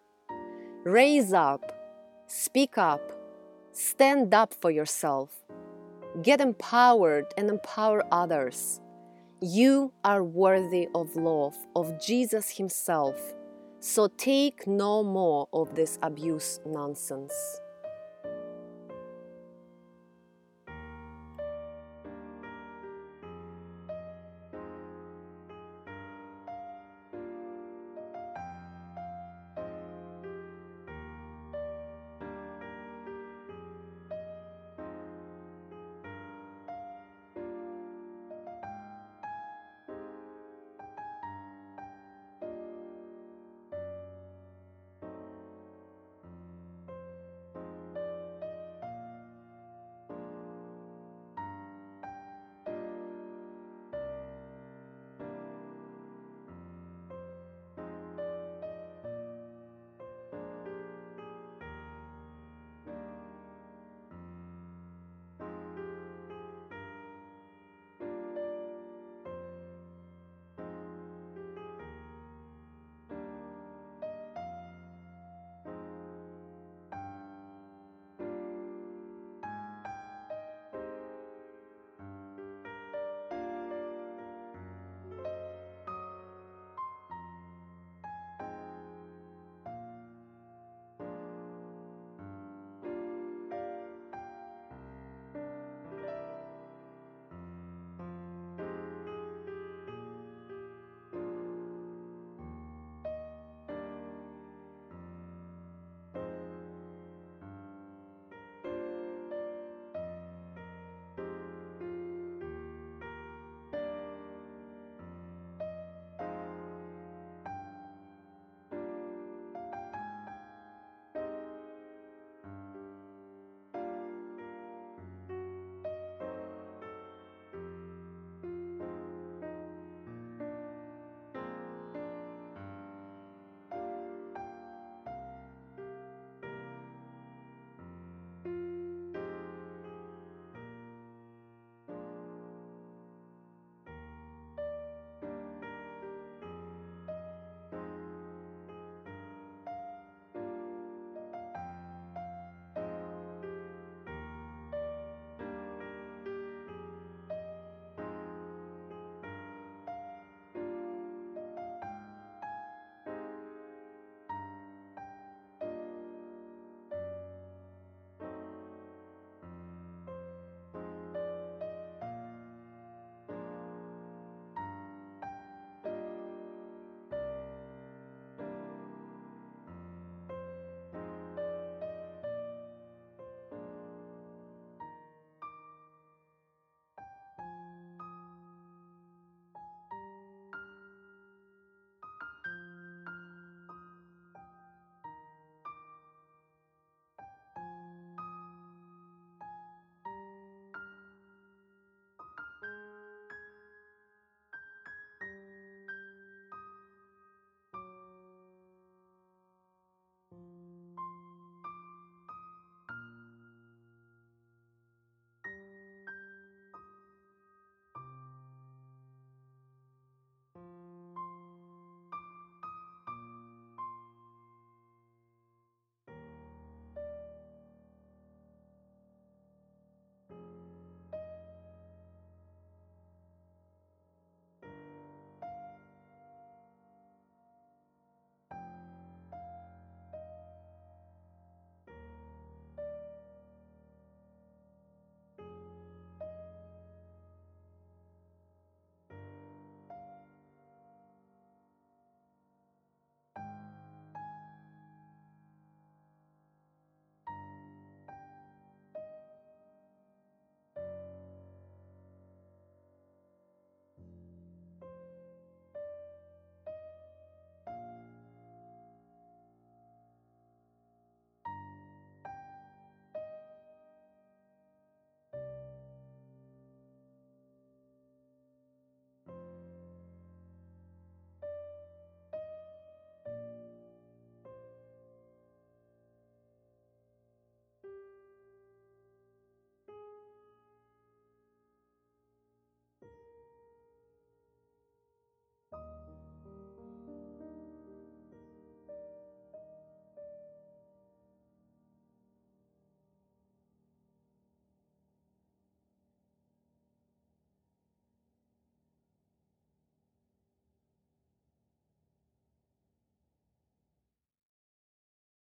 Raise 0.86 1.34
up, 1.34 1.74
speak 2.28 2.78
up, 2.78 3.17
stand 3.78 4.34
up 4.34 4.56
for 4.60 4.72
yourself. 4.72 5.30
Get 6.24 6.42
empowered 6.42 7.26
and 7.38 7.50
empower 7.50 8.04
others. 8.12 8.82
You 9.40 9.94
are 10.04 10.24
worthy 10.24 10.88
of 10.96 11.16
love 11.16 11.56
of 11.76 12.02
Jesus 12.02 12.50
Himself, 12.58 13.36
so 13.80 14.08
take 14.18 14.66
no 14.66 15.04
more 15.04 15.48
of 15.54 15.76
this 15.76 16.00
abuse 16.02 16.60
nonsense. 16.66 17.34